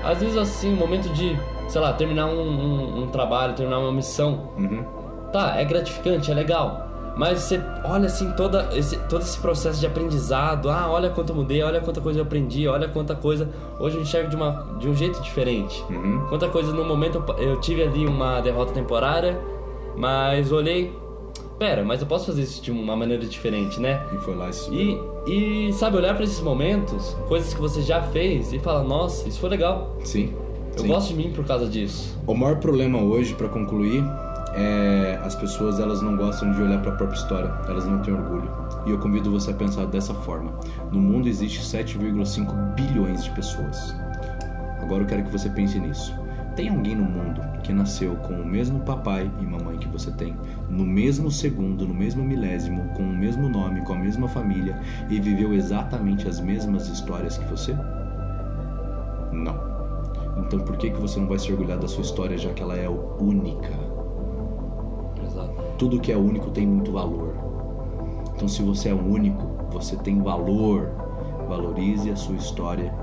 [0.03, 1.33] Às vezes, assim, o momento de,
[1.69, 4.83] sei lá, terminar um, um- um trabalho, terminar uma missão, Uhum.
[5.33, 6.87] Tá, é gratificante, é legal.
[7.15, 11.35] Mas você olha assim toda esse, todo esse processo de aprendizado, ah, olha quanto eu
[11.35, 14.87] mudei, olha quanta coisa eu aprendi, olha quanta coisa hoje eu enxergo de, uma, de
[14.87, 15.83] um jeito diferente.
[15.89, 16.25] Uhum.
[16.29, 19.39] Quanta coisa no momento eu, eu tive ali uma derrota temporária,
[19.95, 20.91] mas olhei,
[21.59, 24.01] pera, mas eu posso fazer isso de uma maneira diferente, né?
[24.11, 25.23] E foi lá e subiu.
[25.27, 29.29] E, e sabe, olhar pra esses momentos, coisas que você já fez e falar, nossa,
[29.29, 29.95] isso foi legal.
[30.03, 30.33] Sim.
[30.75, 30.87] Eu Sim.
[30.87, 32.17] gosto de mim por causa disso.
[32.25, 34.03] O maior problema hoje, pra concluir,
[34.53, 37.51] é as pessoas elas não gostam de olhar pra própria história.
[37.67, 38.49] Elas não têm orgulho.
[38.85, 40.51] E eu convido você a pensar dessa forma.
[40.91, 43.95] No mundo existe 7,5 bilhões de pessoas.
[44.81, 46.13] Agora eu quero que você pense nisso.
[46.55, 50.35] Tem alguém no mundo que nasceu com o mesmo papai e mamãe que você tem,
[50.69, 54.79] no mesmo segundo, no mesmo milésimo, com o mesmo nome, com a mesma família
[55.09, 57.73] e viveu exatamente as mesmas histórias que você?
[59.31, 59.57] Não.
[60.37, 62.77] Então por que, que você não vai se orgulhar da sua história já que ela
[62.77, 63.92] é única?
[65.77, 67.33] Tudo que é único tem muito valor.
[68.35, 70.91] Então se você é único, você tem valor.
[71.47, 72.93] Valorize a sua história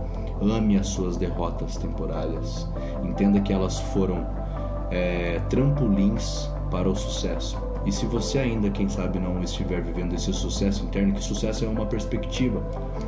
[0.41, 2.69] ame as suas derrotas temporárias.
[3.05, 4.27] Entenda que elas foram
[4.91, 7.70] é, trampolins para o sucesso.
[7.87, 11.69] E se você ainda, quem sabe, não estiver vivendo esse sucesso interno, que sucesso é
[11.69, 12.61] uma perspectiva,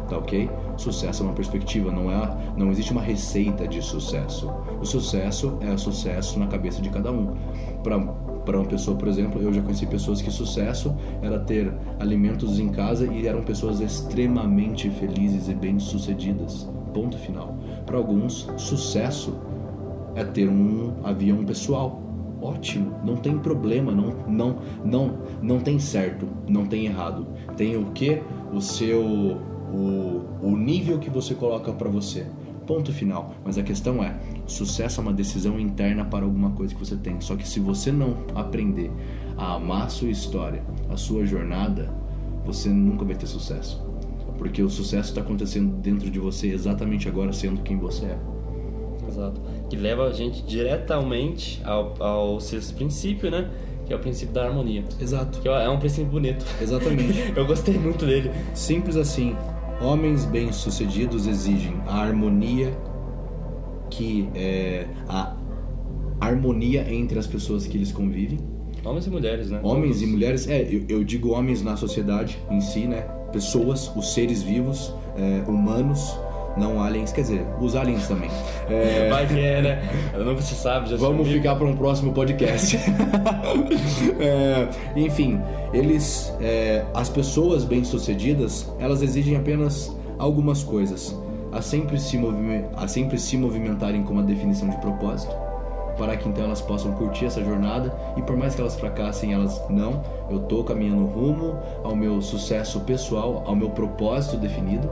[0.09, 0.49] tá ok?
[0.77, 4.51] Sucesso é uma perspectiva, não é, não existe uma receita de sucesso.
[4.81, 7.37] O sucesso é sucesso na cabeça de cada um.
[7.83, 7.99] Para
[8.45, 12.68] para uma pessoa, por exemplo, eu já conheci pessoas que sucesso era ter alimentos em
[12.70, 16.68] casa e eram pessoas extremamente felizes e bem-sucedidas.
[16.93, 17.57] Ponto final.
[17.87, 19.35] Para alguns, sucesso
[20.14, 22.02] é ter um avião pessoal.
[22.43, 27.24] Ótimo, não tem problema, não não não não tem certo, não tem errado.
[27.57, 28.20] Tem o que?
[28.53, 29.01] O seu
[29.72, 32.26] o, o nível que você coloca para você.
[32.66, 33.34] Ponto final.
[33.45, 37.20] Mas a questão é, sucesso é uma decisão interna para alguma coisa que você tem.
[37.20, 38.90] Só que se você não aprender
[39.36, 41.95] a amar a sua história, a sua jornada,
[42.45, 43.82] você nunca vai ter sucesso.
[44.36, 48.18] Porque o sucesso está acontecendo dentro de você exatamente agora, sendo quem você é.
[49.13, 49.41] Exato.
[49.69, 53.51] Que leva a gente diretamente ao, ao sexto princípio, né?
[53.87, 54.85] Que é o princípio da harmonia.
[55.01, 55.41] Exato.
[55.41, 56.45] Que é um princípio bonito.
[56.61, 57.33] Exatamente.
[57.37, 58.31] Eu gostei muito dele.
[58.55, 59.37] Simples assim.
[59.81, 62.73] Homens bem-sucedidos exigem a harmonia
[63.91, 65.37] que é a
[66.21, 68.39] harmonia entre as pessoas que eles convivem.
[68.85, 69.61] Homens e mulheres, né?
[69.63, 70.03] Homens Todos.
[70.03, 73.07] e mulheres, é, eu, eu digo homens na sociedade em si, né?
[73.33, 76.17] pessoas, os seres vivos, é, humanos,
[76.57, 78.31] não aliens, quer dizer, os aliens também.
[78.69, 79.09] É...
[79.11, 79.83] Vai que é, né?
[80.19, 80.91] Nunca se sabe.
[80.91, 82.77] Já Vamos ficar para um próximo podcast.
[84.21, 85.41] é, enfim,
[85.73, 91.17] eles, é, as pessoas bem-sucedidas, elas exigem apenas algumas coisas.
[91.51, 92.19] A sempre, se
[92.75, 95.41] a sempre se movimentarem com uma definição de propósito
[95.97, 99.62] para que então elas possam curtir essa jornada e por mais que elas fracassem, elas
[99.68, 104.90] não, eu tô caminhando rumo ao meu sucesso pessoal, ao meu propósito definido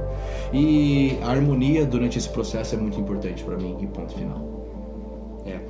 [0.53, 4.61] e a harmonia durante esse processo é muito importante para mim e ponto final.
[5.47, 5.61] É.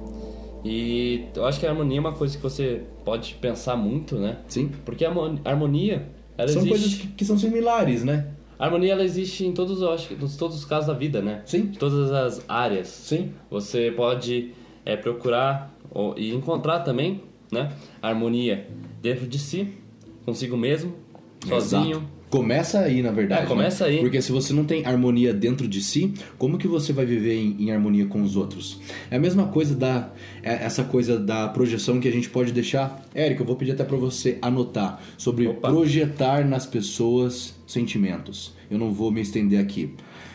[0.64, 4.38] E eu acho que a harmonia é uma coisa que você pode pensar muito, né?
[4.46, 4.70] Sim.
[4.84, 5.10] Porque a
[5.44, 6.68] harmonia, ela são existe...
[6.68, 8.28] coisas que, que são similares, né?
[8.58, 11.40] A harmonia ela existe em todos, eu acho, em todos os casos da vida, né?
[11.46, 11.60] Sim.
[11.60, 12.88] Em todas as áreas.
[12.88, 13.32] Sim.
[13.50, 14.52] Você pode
[14.84, 18.68] é procurar ou, e encontrar também né, harmonia
[19.02, 19.74] dentro de si,
[20.24, 20.94] consigo mesmo,
[21.46, 21.98] sozinho.
[21.98, 22.20] Exato.
[22.30, 23.42] Começa aí, na verdade.
[23.42, 23.90] É, começa né?
[23.90, 23.98] aí.
[23.98, 27.56] Porque se você não tem harmonia dentro de si, como que você vai viver em,
[27.58, 28.80] em harmonia com os outros?
[29.10, 30.10] É a mesma coisa da
[30.40, 33.04] é, essa coisa da projeção que a gente pode deixar.
[33.12, 35.70] Érico, eu vou pedir até para você anotar sobre Opa.
[35.70, 38.54] projetar nas pessoas sentimentos.
[38.70, 39.92] Eu não vou me estender aqui.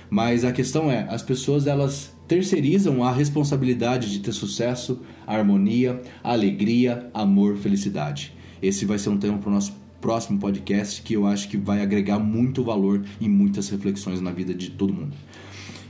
[0.09, 7.09] Mas a questão é, as pessoas elas terceirizam a responsabilidade de ter sucesso, harmonia, alegria,
[7.13, 8.33] amor, felicidade.
[8.61, 11.81] Esse vai ser um tema para o nosso próximo podcast que eu acho que vai
[11.81, 15.15] agregar muito valor e muitas reflexões na vida de todo mundo.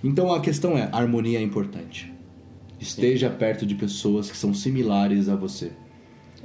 [0.04, 2.14] Então a questão é: a harmonia é importante.
[2.80, 3.38] Esteja Sim.
[3.38, 5.72] perto de pessoas que são similares a você.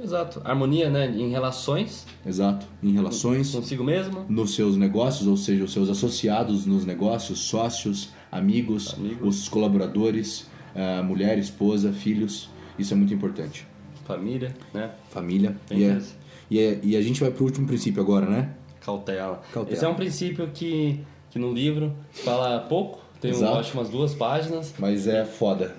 [0.01, 0.41] Exato.
[0.43, 1.07] Harmonia, né?
[1.11, 2.07] Em relações.
[2.25, 2.65] Exato.
[2.81, 3.51] Em relações.
[3.51, 4.25] Consigo mesmo.
[4.27, 9.41] Nos seus negócios, ou seja, os seus associados nos negócios, sócios, amigos, amigos.
[9.41, 12.49] os colaboradores, uh, mulher, esposa, filhos.
[12.79, 13.67] Isso é muito importante.
[14.05, 14.91] Família, né?
[15.09, 15.55] Família.
[15.69, 16.01] E, é,
[16.49, 18.53] e, é, e a gente vai para o último princípio agora, né?
[18.79, 19.41] Cautela.
[19.53, 19.75] Cautela.
[19.75, 24.15] Esse é um princípio que, que no livro fala pouco, tem, um, acho, umas duas
[24.15, 24.73] páginas.
[24.79, 25.75] Mas é foda.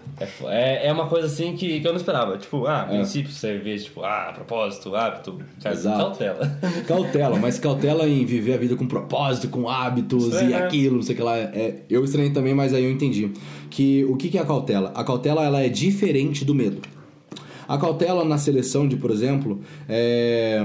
[0.47, 2.38] É, é uma coisa assim que, que eu não esperava.
[2.38, 2.95] Tipo, ah, é.
[2.95, 5.40] princípio, cerveja, tipo, ah, propósito, hábito.
[5.61, 5.99] Cara, Exato.
[5.99, 6.59] Cautela.
[6.86, 11.03] Cautela, mas cautela em viver a vida com propósito, com hábitos Estranho, e aquilo, não
[11.03, 11.36] sei o que lá.
[11.36, 13.32] É, eu estranhei também, mas aí eu entendi.
[13.68, 14.93] Que o que é a cautela?
[14.95, 16.80] A cautela ela é diferente do medo.
[17.66, 20.64] A cautela na seleção de, por exemplo, é,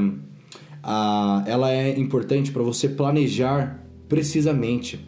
[0.84, 5.04] a, ela é importante para você planejar precisamente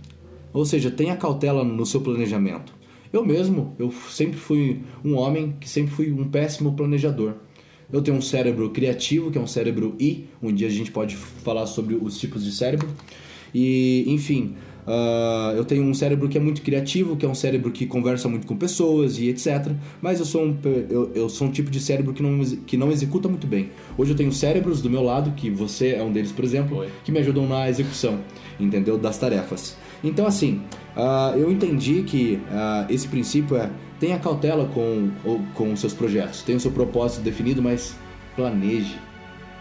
[0.54, 2.74] ou seja, tenha cautela no seu planejamento.
[3.12, 7.34] Eu mesmo, eu sempre fui um homem que sempre fui um péssimo planejador.
[7.91, 10.26] Eu tenho um cérebro criativo, que é um cérebro I.
[10.41, 12.88] Um dia a gente pode falar sobre os tipos de cérebro.
[13.54, 14.54] E, enfim,
[14.86, 18.30] uh, eu tenho um cérebro que é muito criativo, que é um cérebro que conversa
[18.30, 19.72] muito com pessoas e etc.
[20.00, 20.56] Mas eu sou um,
[20.88, 23.72] eu, eu sou um tipo de cérebro que não, que não executa muito bem.
[23.97, 26.89] Hoje eu tenho cérebros do meu lado, que você é um deles, por exemplo, Oi.
[27.04, 28.20] que me ajudam na execução,
[28.60, 29.00] entendeu?
[29.00, 29.76] Das tarefas.
[30.04, 30.62] Então, assim,
[30.95, 33.70] uh, eu entendi que uh, esse princípio é
[34.00, 35.12] tenha cautela com,
[35.54, 36.41] com os seus projetos.
[36.41, 37.95] Tenha o seu propósito definido, mas
[38.36, 38.97] planeje.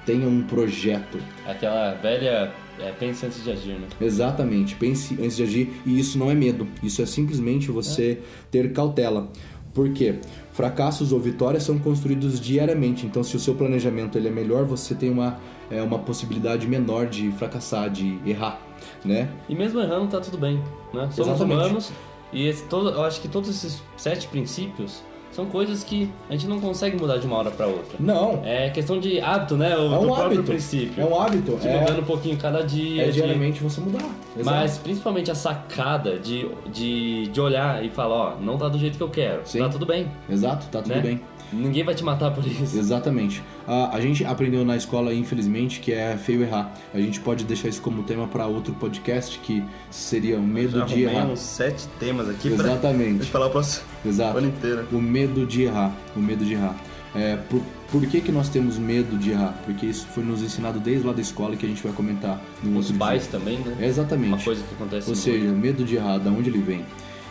[0.06, 1.18] Tenha um projeto.
[1.46, 3.88] Aquela velha é, pense antes de agir, né?
[4.00, 5.72] Exatamente, pense antes de agir.
[5.84, 8.18] E isso não é medo, isso é simplesmente você é.
[8.50, 9.28] ter cautela.
[9.74, 10.16] Por quê?
[10.52, 13.06] Fracassos ou vitórias são construídos diariamente.
[13.06, 15.38] Então, se o seu planejamento ele é melhor, você tem uma,
[15.70, 18.60] é, uma possibilidade menor de fracassar, de errar,
[19.04, 19.28] né?
[19.48, 20.56] E mesmo errando, tá tudo bem,
[20.92, 21.08] né?
[21.10, 21.60] Somos Exatamente.
[21.60, 21.92] humanos
[22.32, 26.48] e esse, todo, eu acho que todos esses sete princípios são coisas que a gente
[26.48, 27.96] não consegue mudar de uma hora para outra.
[28.00, 28.42] Não.
[28.44, 29.76] É questão de hábito, né?
[29.76, 30.42] O é um hábito.
[30.42, 31.00] princípio.
[31.00, 31.56] É um hábito.
[31.56, 31.80] De é...
[31.80, 33.04] mudando um pouquinho cada dia.
[33.04, 34.04] É diariamente você mudar.
[34.36, 34.44] Exato.
[34.44, 38.96] Mas principalmente a sacada de, de, de olhar e falar, ó, não tá do jeito
[38.96, 39.42] que eu quero.
[39.44, 39.60] Sim.
[39.60, 40.10] Tá tudo bem.
[40.28, 41.00] Exato, tá tudo né?
[41.00, 41.20] bem.
[41.52, 42.78] Ninguém vai te matar por isso.
[42.78, 43.42] Exatamente.
[43.66, 46.72] A, a gente aprendeu na escola, infelizmente, que é feio errar.
[46.92, 51.02] A gente pode deixar isso como tema para outro podcast, que seria o medo de
[51.02, 51.26] errar.
[51.26, 53.18] uns sete temas aqui Exatamente.
[53.18, 54.38] pra falar o próximo Exato.
[54.38, 54.86] ano inteiro.
[54.92, 55.94] O medo de errar.
[56.16, 56.76] O medo de errar.
[57.14, 59.58] É, por, por que, que nós temos medo de errar?
[59.64, 62.78] Porque isso foi nos ensinado desde lá da escola que a gente vai comentar no
[62.78, 63.32] Os outro pais dia.
[63.32, 63.76] também, né?
[63.80, 64.28] É exatamente.
[64.34, 66.84] Uma coisa que acontece Ou seja, o medo de errar, da onde ele vem.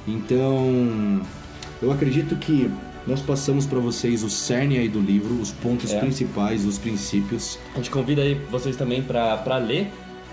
[0.08, 1.22] Então,
[1.82, 2.72] eu acredito que
[3.08, 6.00] nós passamos para vocês o cerne aí do livro, os pontos é.
[6.00, 7.58] principais, os princípios.
[7.74, 9.90] A gente convida aí vocês também para ler.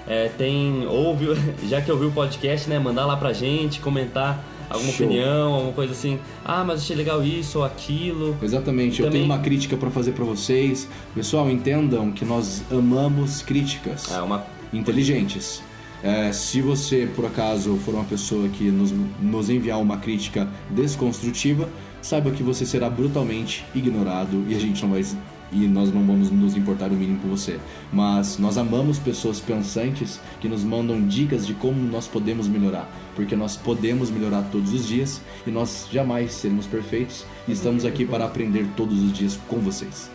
[0.07, 1.29] É, tem ouve,
[1.68, 5.07] já que ouviu o podcast, né, mandar lá pra gente, comentar alguma Show.
[5.07, 6.18] opinião, alguma coisa assim.
[6.45, 8.37] Ah, mas achei legal isso ou aquilo.
[8.43, 9.01] Exatamente.
[9.01, 9.22] eu também...
[9.22, 10.89] tenho uma crítica para fazer para vocês.
[11.14, 14.11] Pessoal, entendam que nós amamos críticas.
[14.12, 15.62] É uma inteligentes.
[16.03, 21.68] É, se você, por acaso, for uma pessoa que nos, nos enviar uma crítica desconstrutiva,
[22.05, 25.03] saiba que você será brutalmente ignorado e a gente não vai
[25.51, 27.59] e nós não vamos nos importar o mínimo com você.
[27.91, 33.35] Mas nós amamos pessoas pensantes que nos mandam dicas de como nós podemos melhorar, porque
[33.35, 38.27] nós podemos melhorar todos os dias e nós jamais seremos perfeitos e estamos aqui para
[38.27, 40.11] aprender todos os dias com vocês.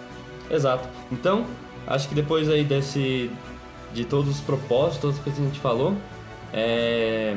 [0.51, 0.87] Exato.
[1.11, 1.45] Então,
[1.87, 3.31] acho que depois aí desse
[3.93, 5.95] de todos os propósitos, todas as coisas que a gente falou,
[6.53, 7.35] é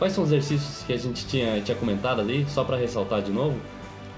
[0.00, 3.30] Quais são os exercícios que a gente tinha, tinha comentado ali, só para ressaltar de
[3.30, 3.54] novo?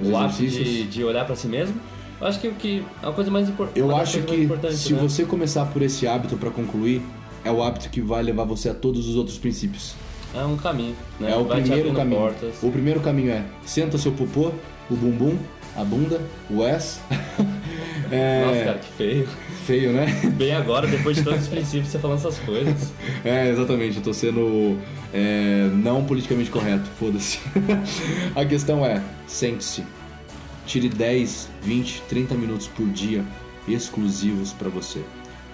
[0.00, 1.74] Os o hábito de, de olhar para si mesmo.
[2.20, 3.80] Eu acho que o que é a coisa mais importante.
[3.80, 5.02] Eu acho que se né?
[5.02, 7.02] você começar por esse hábito para concluir,
[7.44, 9.96] é o hábito que vai levar você a todos os outros princípios.
[10.32, 11.32] É um caminho, né?
[11.32, 12.20] É o vai primeiro caminho.
[12.20, 12.62] Portas.
[12.62, 14.52] O primeiro caminho é senta seu popô,
[14.88, 15.36] o bumbum,
[15.76, 17.00] a bunda, o S.
[18.12, 18.44] é...
[18.44, 19.28] Nossa, cara, que feio.
[19.66, 20.06] Feio, né?
[20.36, 22.92] Bem agora, depois de todos os princípios, você falando essas coisas.
[23.24, 23.96] É, exatamente.
[23.96, 24.78] Eu tô sendo
[25.14, 27.40] é, não politicamente correto, foda-se.
[28.36, 29.84] a questão é, sente-se.
[30.66, 33.24] Tire 10, 20, 30 minutos por dia
[33.66, 35.02] exclusivos para você.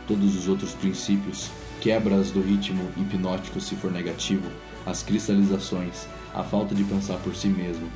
[0.06, 1.50] Todos os outros princípios,
[1.80, 4.50] quebras do ritmo hipnótico se for negativo,
[4.86, 7.88] as cristalizações, a falta de pensar por si mesmo,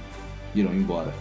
[0.55, 1.13] irão embora.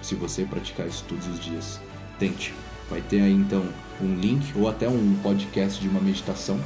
[0.00, 1.80] Se você praticar isso todos os dias,
[2.18, 2.54] tente.
[2.92, 3.64] Vai ter aí então
[4.02, 6.60] um link ou até um podcast de uma meditação,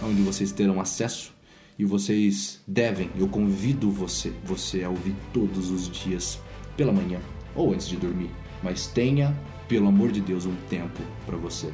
[0.00, 1.34] onde vocês terão acesso
[1.76, 6.40] e vocês devem, eu convido você, você a ouvir todos os dias
[6.76, 7.18] pela manhã
[7.52, 8.30] ou antes de dormir,
[8.62, 9.36] mas tenha,
[9.66, 11.72] pelo amor de Deus, um tempo para você.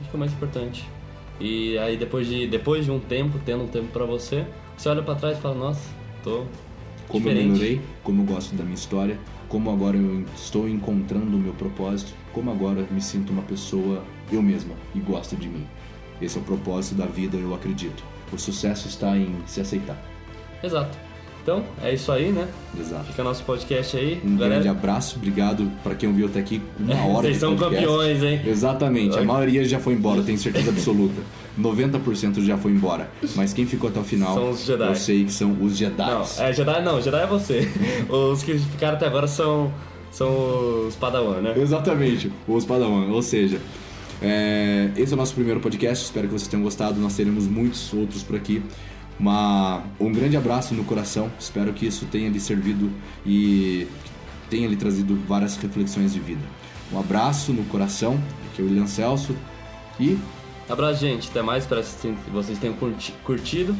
[0.00, 0.84] Acho que é o mais importante.
[1.38, 4.44] E aí depois de depois de um tempo, tendo um tempo para você,
[4.76, 5.88] você olha para trás e fala: "Nossa,
[6.24, 6.46] tô
[7.06, 7.46] como diferente.
[7.46, 9.16] eu melhorei, como eu gosto da minha história,
[9.48, 14.42] como agora eu estou encontrando o meu propósito, como agora me sinto uma pessoa eu
[14.42, 15.66] mesma e gosto de mim.
[16.20, 18.02] Esse é o propósito da vida, eu acredito.
[18.32, 19.96] O sucesso está em se aceitar.
[20.62, 20.98] Exato.
[21.42, 22.46] Então, é isso aí, né?
[22.78, 23.06] Exato.
[23.06, 24.20] Fica nosso podcast aí.
[24.22, 24.56] Um galera.
[24.56, 26.60] grande abraço, obrigado para quem ouviu até aqui.
[26.78, 27.86] Uma hora Vocês de são podcast.
[27.86, 28.42] campeões, hein?
[28.44, 29.18] Exatamente.
[29.18, 31.20] A maioria já foi embora, tenho certeza absoluta.
[31.58, 33.10] 90% já foi embora.
[33.34, 34.88] Mas quem ficou até o final, são os Jedi.
[34.88, 36.10] eu sei que são os Jedi.
[36.10, 37.68] Não, é Jedi não, Jedi é você.
[38.08, 39.72] os que ficaram até agora são,
[40.10, 41.54] são os Padawan, né?
[41.56, 43.08] Exatamente, os Padawan.
[43.10, 43.60] Ou seja,
[44.20, 46.04] é, esse é o nosso primeiro podcast.
[46.04, 47.00] Espero que vocês tenham gostado.
[47.00, 48.62] Nós teremos muitos outros por aqui.
[49.18, 51.30] Uma, um grande abraço no coração.
[51.38, 52.90] Espero que isso tenha lhe servido
[53.26, 53.86] e
[54.48, 56.42] tenha lhe trazido várias reflexões de vida.
[56.92, 58.18] Um abraço no coração.
[58.52, 59.34] Aqui é o William Celso.
[60.00, 60.16] E.
[60.68, 61.28] Abraço, gente.
[61.28, 61.64] Até mais.
[61.64, 62.76] Espero que vocês tenham
[63.24, 63.74] curtido.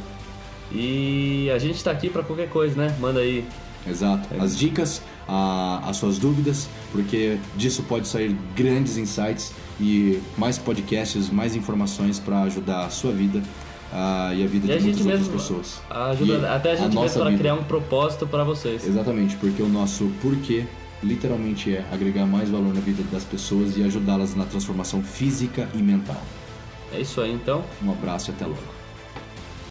[0.72, 2.96] E a gente está aqui para qualquer coisa, né?
[3.00, 3.46] Manda aí.
[3.86, 4.28] Exato.
[4.38, 11.30] As dicas, a, as suas dúvidas, porque disso pode sair grandes insights e mais podcasts,
[11.30, 15.06] mais informações para ajudar a sua vida uh, e a vida e de a muitas
[15.06, 15.80] outras pessoas.
[15.88, 18.86] Ajuda, até a gente a mesmo para criar um propósito para vocês.
[18.86, 20.66] Exatamente, porque o nosso porquê
[21.02, 25.78] literalmente é agregar mais valor na vida das pessoas e ajudá-las na transformação física e
[25.78, 26.20] mental.
[26.92, 27.64] É isso aí então.
[27.82, 28.77] Um abraço e até logo.